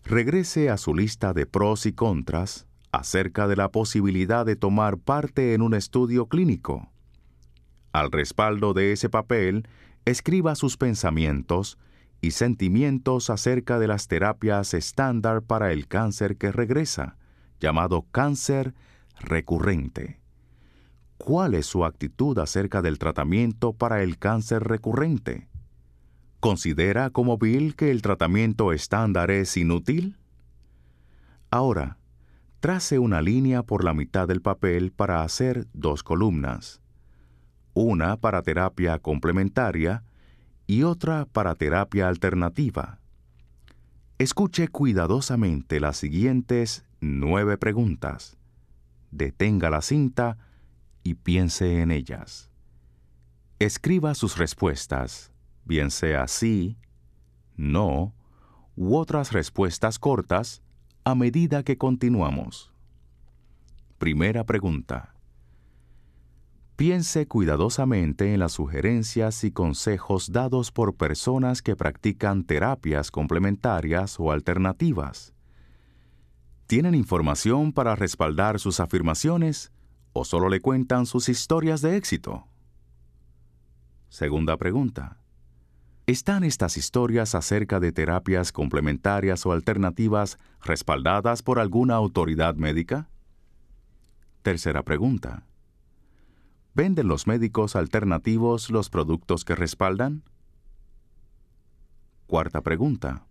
Regrese 0.02 0.70
a 0.70 0.76
su 0.76 0.92
lista 0.92 1.32
de 1.32 1.46
pros 1.46 1.86
y 1.86 1.92
contras 1.92 2.66
acerca 2.90 3.46
de 3.46 3.54
la 3.54 3.70
posibilidad 3.70 4.44
de 4.44 4.56
tomar 4.56 4.98
parte 4.98 5.54
en 5.54 5.62
un 5.62 5.72
estudio 5.72 6.26
clínico. 6.26 6.90
Al 7.92 8.10
respaldo 8.10 8.74
de 8.74 8.90
ese 8.90 9.08
papel, 9.08 9.68
escriba 10.04 10.56
sus 10.56 10.76
pensamientos 10.76 11.78
y 12.20 12.32
sentimientos 12.32 13.30
acerca 13.30 13.78
de 13.78 13.86
las 13.86 14.08
terapias 14.08 14.74
estándar 14.74 15.42
para 15.42 15.70
el 15.70 15.86
cáncer 15.86 16.36
que 16.36 16.50
regresa, 16.50 17.16
llamado 17.60 18.04
cáncer 18.10 18.74
recurrente. 19.18 20.20
¿Cuál 21.18 21.54
es 21.54 21.66
su 21.66 21.84
actitud 21.84 22.38
acerca 22.38 22.82
del 22.82 22.98
tratamiento 22.98 23.72
para 23.72 24.02
el 24.02 24.18
cáncer 24.18 24.64
recurrente? 24.64 25.48
¿Considera 26.40 27.10
como 27.10 27.38
Bill 27.38 27.74
que 27.74 27.90
el 27.90 28.02
tratamiento 28.02 28.72
estándar 28.72 29.30
es 29.30 29.56
inútil? 29.56 30.18
Ahora, 31.50 31.98
trace 32.60 32.98
una 32.98 33.22
línea 33.22 33.62
por 33.62 33.82
la 33.82 33.94
mitad 33.94 34.28
del 34.28 34.42
papel 34.42 34.92
para 34.92 35.22
hacer 35.22 35.66
dos 35.72 36.02
columnas. 36.02 36.80
Una 37.72 38.16
para 38.18 38.42
terapia 38.42 38.98
complementaria 38.98 40.04
y 40.66 40.82
otra 40.82 41.26
para 41.26 41.54
terapia 41.54 42.08
alternativa. 42.08 43.00
Escuche 44.18 44.68
cuidadosamente 44.68 45.80
las 45.80 45.96
siguientes 45.96 46.84
nueve 47.00 47.58
preguntas 47.58 48.36
detenga 49.10 49.70
la 49.70 49.82
cinta 49.82 50.38
y 51.02 51.14
piense 51.14 51.80
en 51.82 51.90
ellas. 51.90 52.50
Escriba 53.58 54.14
sus 54.14 54.36
respuestas, 54.36 55.32
bien 55.64 55.90
sea 55.90 56.28
sí, 56.28 56.78
no, 57.56 58.14
u 58.74 58.96
otras 58.96 59.32
respuestas 59.32 59.98
cortas, 59.98 60.62
a 61.04 61.14
medida 61.14 61.62
que 61.62 61.78
continuamos. 61.78 62.72
Primera 63.98 64.44
pregunta. 64.44 65.14
Piense 66.76 67.26
cuidadosamente 67.26 68.34
en 68.34 68.40
las 68.40 68.52
sugerencias 68.52 69.44
y 69.44 69.50
consejos 69.50 70.32
dados 70.32 70.72
por 70.72 70.96
personas 70.96 71.62
que 71.62 71.74
practican 71.74 72.44
terapias 72.44 73.10
complementarias 73.10 74.20
o 74.20 74.30
alternativas. 74.30 75.32
¿Tienen 76.66 76.96
información 76.96 77.72
para 77.72 77.94
respaldar 77.94 78.58
sus 78.58 78.80
afirmaciones 78.80 79.70
o 80.12 80.24
solo 80.24 80.48
le 80.48 80.60
cuentan 80.60 81.06
sus 81.06 81.28
historias 81.28 81.80
de 81.80 81.96
éxito? 81.96 82.48
Segunda 84.08 84.56
pregunta. 84.56 85.20
¿Están 86.06 86.42
estas 86.42 86.76
historias 86.76 87.36
acerca 87.36 87.78
de 87.78 87.92
terapias 87.92 88.50
complementarias 88.50 89.46
o 89.46 89.52
alternativas 89.52 90.38
respaldadas 90.60 91.42
por 91.42 91.60
alguna 91.60 91.94
autoridad 91.94 92.56
médica? 92.56 93.10
Tercera 94.42 94.82
pregunta. 94.82 95.46
¿Venden 96.74 97.06
los 97.06 97.28
médicos 97.28 97.76
alternativos 97.76 98.70
los 98.70 98.90
productos 98.90 99.44
que 99.44 99.54
respaldan? 99.54 100.24
Cuarta 102.26 102.60
pregunta. 102.60 103.24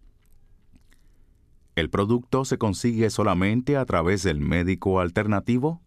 ¿El 1.76 1.90
producto 1.90 2.46
se 2.46 2.58
consigue 2.58 3.10
solamente 3.10 3.76
a 3.76 3.84
través 3.84 4.24
del 4.24 4.40
médico 4.40 5.02
alternativo? 5.02 5.82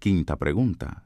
Quinta 0.00 0.36
pregunta. 0.36 1.04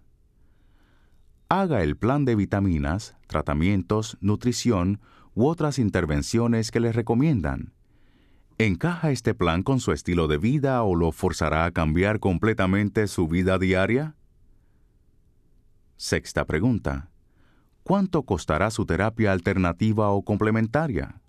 Haga 1.50 1.82
el 1.82 1.98
plan 1.98 2.24
de 2.24 2.34
vitaminas, 2.34 3.14
tratamientos, 3.26 4.16
nutrición 4.22 5.00
u 5.34 5.46
otras 5.46 5.78
intervenciones 5.78 6.70
que 6.70 6.80
le 6.80 6.92
recomiendan. 6.92 7.74
¿Encaja 8.56 9.10
este 9.10 9.34
plan 9.34 9.62
con 9.62 9.78
su 9.78 9.92
estilo 9.92 10.26
de 10.26 10.38
vida 10.38 10.82
o 10.84 10.94
lo 10.94 11.12
forzará 11.12 11.66
a 11.66 11.70
cambiar 11.70 12.18
completamente 12.18 13.08
su 13.08 13.28
vida 13.28 13.58
diaria? 13.58 14.16
Sexta 15.98 16.46
pregunta. 16.46 17.10
¿Cuánto 17.82 18.22
costará 18.22 18.70
su 18.70 18.86
terapia 18.86 19.32
alternativa 19.32 20.10
o 20.10 20.22
complementaria? 20.22 21.21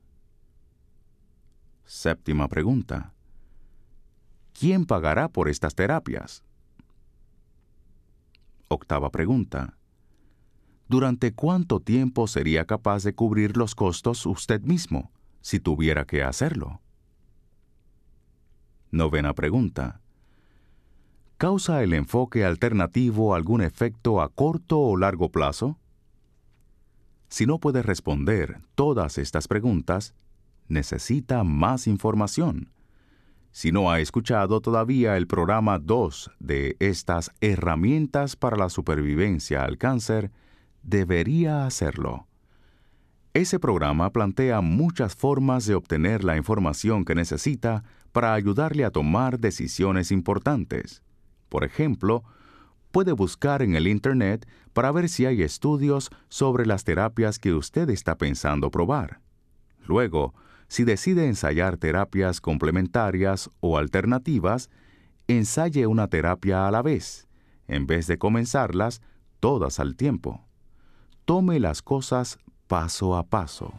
Séptima 1.96 2.48
pregunta. 2.48 3.14
¿Quién 4.60 4.84
pagará 4.84 5.30
por 5.30 5.48
estas 5.48 5.76
terapias? 5.76 6.44
Octava 8.68 9.12
pregunta. 9.12 9.78
¿Durante 10.90 11.34
cuánto 11.36 11.80
tiempo 11.80 12.26
sería 12.26 12.66
capaz 12.66 13.04
de 13.04 13.14
cubrir 13.14 13.58
los 13.58 13.76
costos 13.76 14.26
usted 14.26 14.62
mismo 14.62 15.12
si 15.42 15.60
tuviera 15.60 16.04
que 16.04 16.24
hacerlo? 16.24 16.82
Novena 18.90 19.36
pregunta. 19.36 20.02
¿Causa 21.38 21.84
el 21.84 21.94
enfoque 21.94 22.44
alternativo 22.44 23.36
algún 23.36 23.62
efecto 23.62 24.20
a 24.20 24.30
corto 24.30 24.80
o 24.80 24.98
largo 24.98 25.30
plazo? 25.30 25.78
Si 27.30 27.46
no 27.46 27.60
puede 27.60 27.84
responder 27.84 28.64
todas 28.74 29.20
estas 29.20 29.48
preguntas, 29.48 30.16
necesita 30.74 31.44
más 31.44 31.88
información. 31.88 32.70
Si 33.52 33.72
no 33.72 33.92
ha 33.92 34.00
escuchado 34.00 34.62
todavía 34.62 35.16
el 35.16 35.28
programa 35.28 35.78
2 35.78 36.32
de 36.40 36.76
estas 36.80 37.32
herramientas 37.40 38.36
para 38.36 38.58
la 38.58 38.70
supervivencia 38.70 39.64
al 39.64 39.78
cáncer, 39.78 40.32
debería 40.82 41.66
hacerlo. 41.66 42.28
Ese 43.36 43.60
programa 43.60 44.12
plantea 44.12 44.62
muchas 44.62 45.16
formas 45.16 45.66
de 45.66 45.76
obtener 45.76 46.24
la 46.24 46.36
información 46.36 47.06
que 47.06 47.16
necesita 47.16 47.84
para 48.12 48.34
ayudarle 48.34 48.86
a 48.86 48.92
tomar 48.92 49.40
decisiones 49.40 50.12
importantes. 50.12 51.02
Por 51.50 51.64
ejemplo, 51.64 52.24
puede 52.92 53.12
buscar 53.12 53.62
en 53.62 53.76
el 53.76 53.88
Internet 53.88 54.48
para 54.74 54.92
ver 54.92 55.10
si 55.10 55.26
hay 55.26 55.42
estudios 55.42 56.10
sobre 56.30 56.66
las 56.66 56.84
terapias 56.84 57.40
que 57.40 57.54
usted 57.54 57.90
está 57.90 58.18
pensando 58.18 58.70
probar. 58.70 59.20
Luego, 59.86 60.34
si 60.74 60.86
decide 60.86 61.28
ensayar 61.28 61.78
terapias 61.78 62.42
complementarias 62.42 63.52
o 63.60 63.78
alternativas, 63.78 64.72
ensaye 65.28 65.86
una 65.86 66.08
terapia 66.08 66.68
a 66.68 66.72
la 66.72 66.82
vez, 66.82 67.28
en 67.68 67.86
vez 67.86 68.08
de 68.08 68.18
comenzarlas 68.18 69.00
todas 69.40 69.80
al 69.80 69.96
tiempo. 69.96 70.44
Tome 71.26 71.60
las 71.60 71.84
cosas 71.84 72.40
paso 72.66 73.16
a 73.16 73.22
paso. 73.22 73.72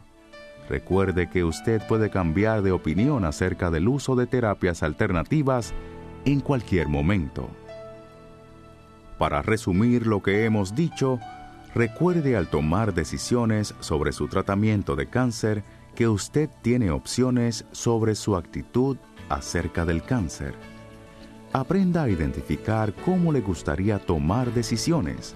Recuerde 0.68 1.28
que 1.28 1.42
usted 1.42 1.82
puede 1.88 2.10
cambiar 2.10 2.62
de 2.62 2.70
opinión 2.70 3.24
acerca 3.24 3.72
del 3.72 3.88
uso 3.88 4.14
de 4.14 4.28
terapias 4.28 4.84
alternativas 4.84 5.74
en 6.24 6.38
cualquier 6.38 6.86
momento. 6.86 7.50
Para 9.18 9.42
resumir 9.42 10.06
lo 10.06 10.22
que 10.22 10.44
hemos 10.44 10.76
dicho, 10.76 11.18
recuerde 11.74 12.36
al 12.36 12.46
tomar 12.46 12.94
decisiones 12.94 13.74
sobre 13.80 14.12
su 14.12 14.28
tratamiento 14.28 14.94
de 14.94 15.08
cáncer 15.08 15.64
que 15.94 16.08
usted 16.08 16.50
tiene 16.62 16.90
opciones 16.90 17.64
sobre 17.72 18.14
su 18.14 18.36
actitud 18.36 18.96
acerca 19.28 19.84
del 19.84 20.02
cáncer. 20.02 20.54
Aprenda 21.52 22.02
a 22.02 22.08
identificar 22.08 22.92
cómo 23.04 23.32
le 23.32 23.40
gustaría 23.40 23.98
tomar 23.98 24.52
decisiones. 24.52 25.34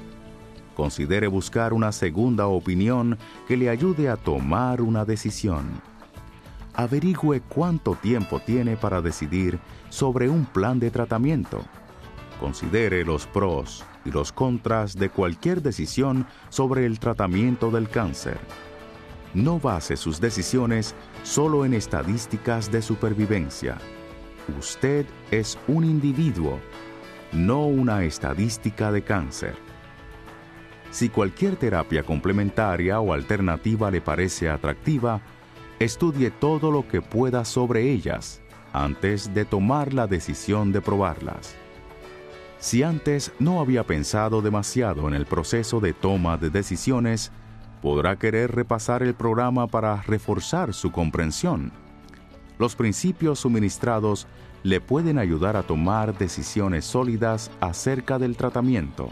Considere 0.74 1.28
buscar 1.28 1.72
una 1.72 1.92
segunda 1.92 2.48
opinión 2.48 3.18
que 3.46 3.56
le 3.56 3.68
ayude 3.68 4.08
a 4.08 4.16
tomar 4.16 4.80
una 4.80 5.04
decisión. 5.04 5.80
Averigüe 6.74 7.40
cuánto 7.40 7.94
tiempo 7.94 8.40
tiene 8.40 8.76
para 8.76 9.00
decidir 9.00 9.58
sobre 9.90 10.28
un 10.28 10.44
plan 10.44 10.78
de 10.78 10.90
tratamiento. 10.90 11.60
Considere 12.40 13.04
los 13.04 13.26
pros 13.26 13.84
y 14.04 14.10
los 14.10 14.32
contras 14.32 14.94
de 14.94 15.10
cualquier 15.10 15.60
decisión 15.62 16.26
sobre 16.50 16.86
el 16.86 17.00
tratamiento 17.00 17.70
del 17.70 17.88
cáncer 17.88 18.38
no 19.34 19.58
base 19.58 19.96
sus 19.96 20.20
decisiones 20.20 20.94
solo 21.22 21.64
en 21.64 21.74
estadísticas 21.74 22.70
de 22.70 22.82
supervivencia. 22.82 23.78
usted 24.58 25.04
es 25.30 25.58
un 25.68 25.84
individuo, 25.84 26.58
no 27.32 27.66
una 27.66 28.04
estadística 28.04 28.90
de 28.90 29.02
cáncer. 29.02 29.54
Si 30.90 31.10
cualquier 31.10 31.56
terapia 31.56 32.02
complementaria 32.02 33.00
o 33.00 33.12
alternativa 33.12 33.90
le 33.90 34.00
parece 34.00 34.48
atractiva, 34.48 35.20
estudie 35.78 36.30
todo 36.30 36.70
lo 36.70 36.88
que 36.88 37.02
pueda 37.02 37.44
sobre 37.44 37.90
ellas 37.90 38.40
antes 38.72 39.34
de 39.34 39.44
tomar 39.44 39.92
la 39.92 40.06
decisión 40.06 40.72
de 40.72 40.80
probarlas. 40.80 41.54
Si 42.58 42.82
antes 42.82 43.32
no 43.38 43.60
había 43.60 43.84
pensado 43.84 44.42
demasiado 44.42 45.08
en 45.08 45.14
el 45.14 45.26
proceso 45.26 45.78
de 45.78 45.92
toma 45.92 46.36
de 46.36 46.50
decisiones, 46.50 47.30
podrá 47.80 48.16
querer 48.16 48.54
repasar 48.54 49.02
el 49.02 49.14
programa 49.14 49.66
para 49.66 50.02
reforzar 50.02 50.74
su 50.74 50.90
comprensión. 50.90 51.72
Los 52.58 52.74
principios 52.74 53.40
suministrados 53.40 54.26
le 54.62 54.80
pueden 54.80 55.18
ayudar 55.18 55.56
a 55.56 55.62
tomar 55.62 56.18
decisiones 56.18 56.84
sólidas 56.84 57.50
acerca 57.60 58.18
del 58.18 58.36
tratamiento, 58.36 59.08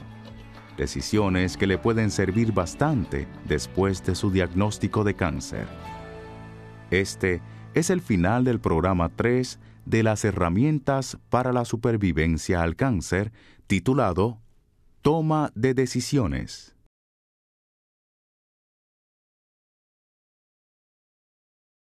decisiones 0.77 1.57
que 1.57 1.67
le 1.67 1.79
pueden 1.79 2.11
servir 2.11 2.53
bastante 2.53 3.29
después 3.47 4.05
de 4.05 4.15
su 4.15 4.31
diagnóstico 4.31 5.05
de 5.05 5.15
cáncer. 5.15 5.67
Este 6.91 7.41
es 7.75 7.91
el 7.91 8.01
final 8.01 8.45
del 8.45 8.61
programa 8.61 9.09
3 9.09 9.59
de 9.85 10.03
las 10.03 10.25
herramientas 10.25 11.19
para 11.31 11.53
la 11.53 11.65
supervivencia 11.65 12.63
al 12.63 12.77
cáncer, 12.77 13.33
titulado 13.67 14.39
Toma 15.03 15.53
de 15.55 15.75
Decisiones. 15.75 16.76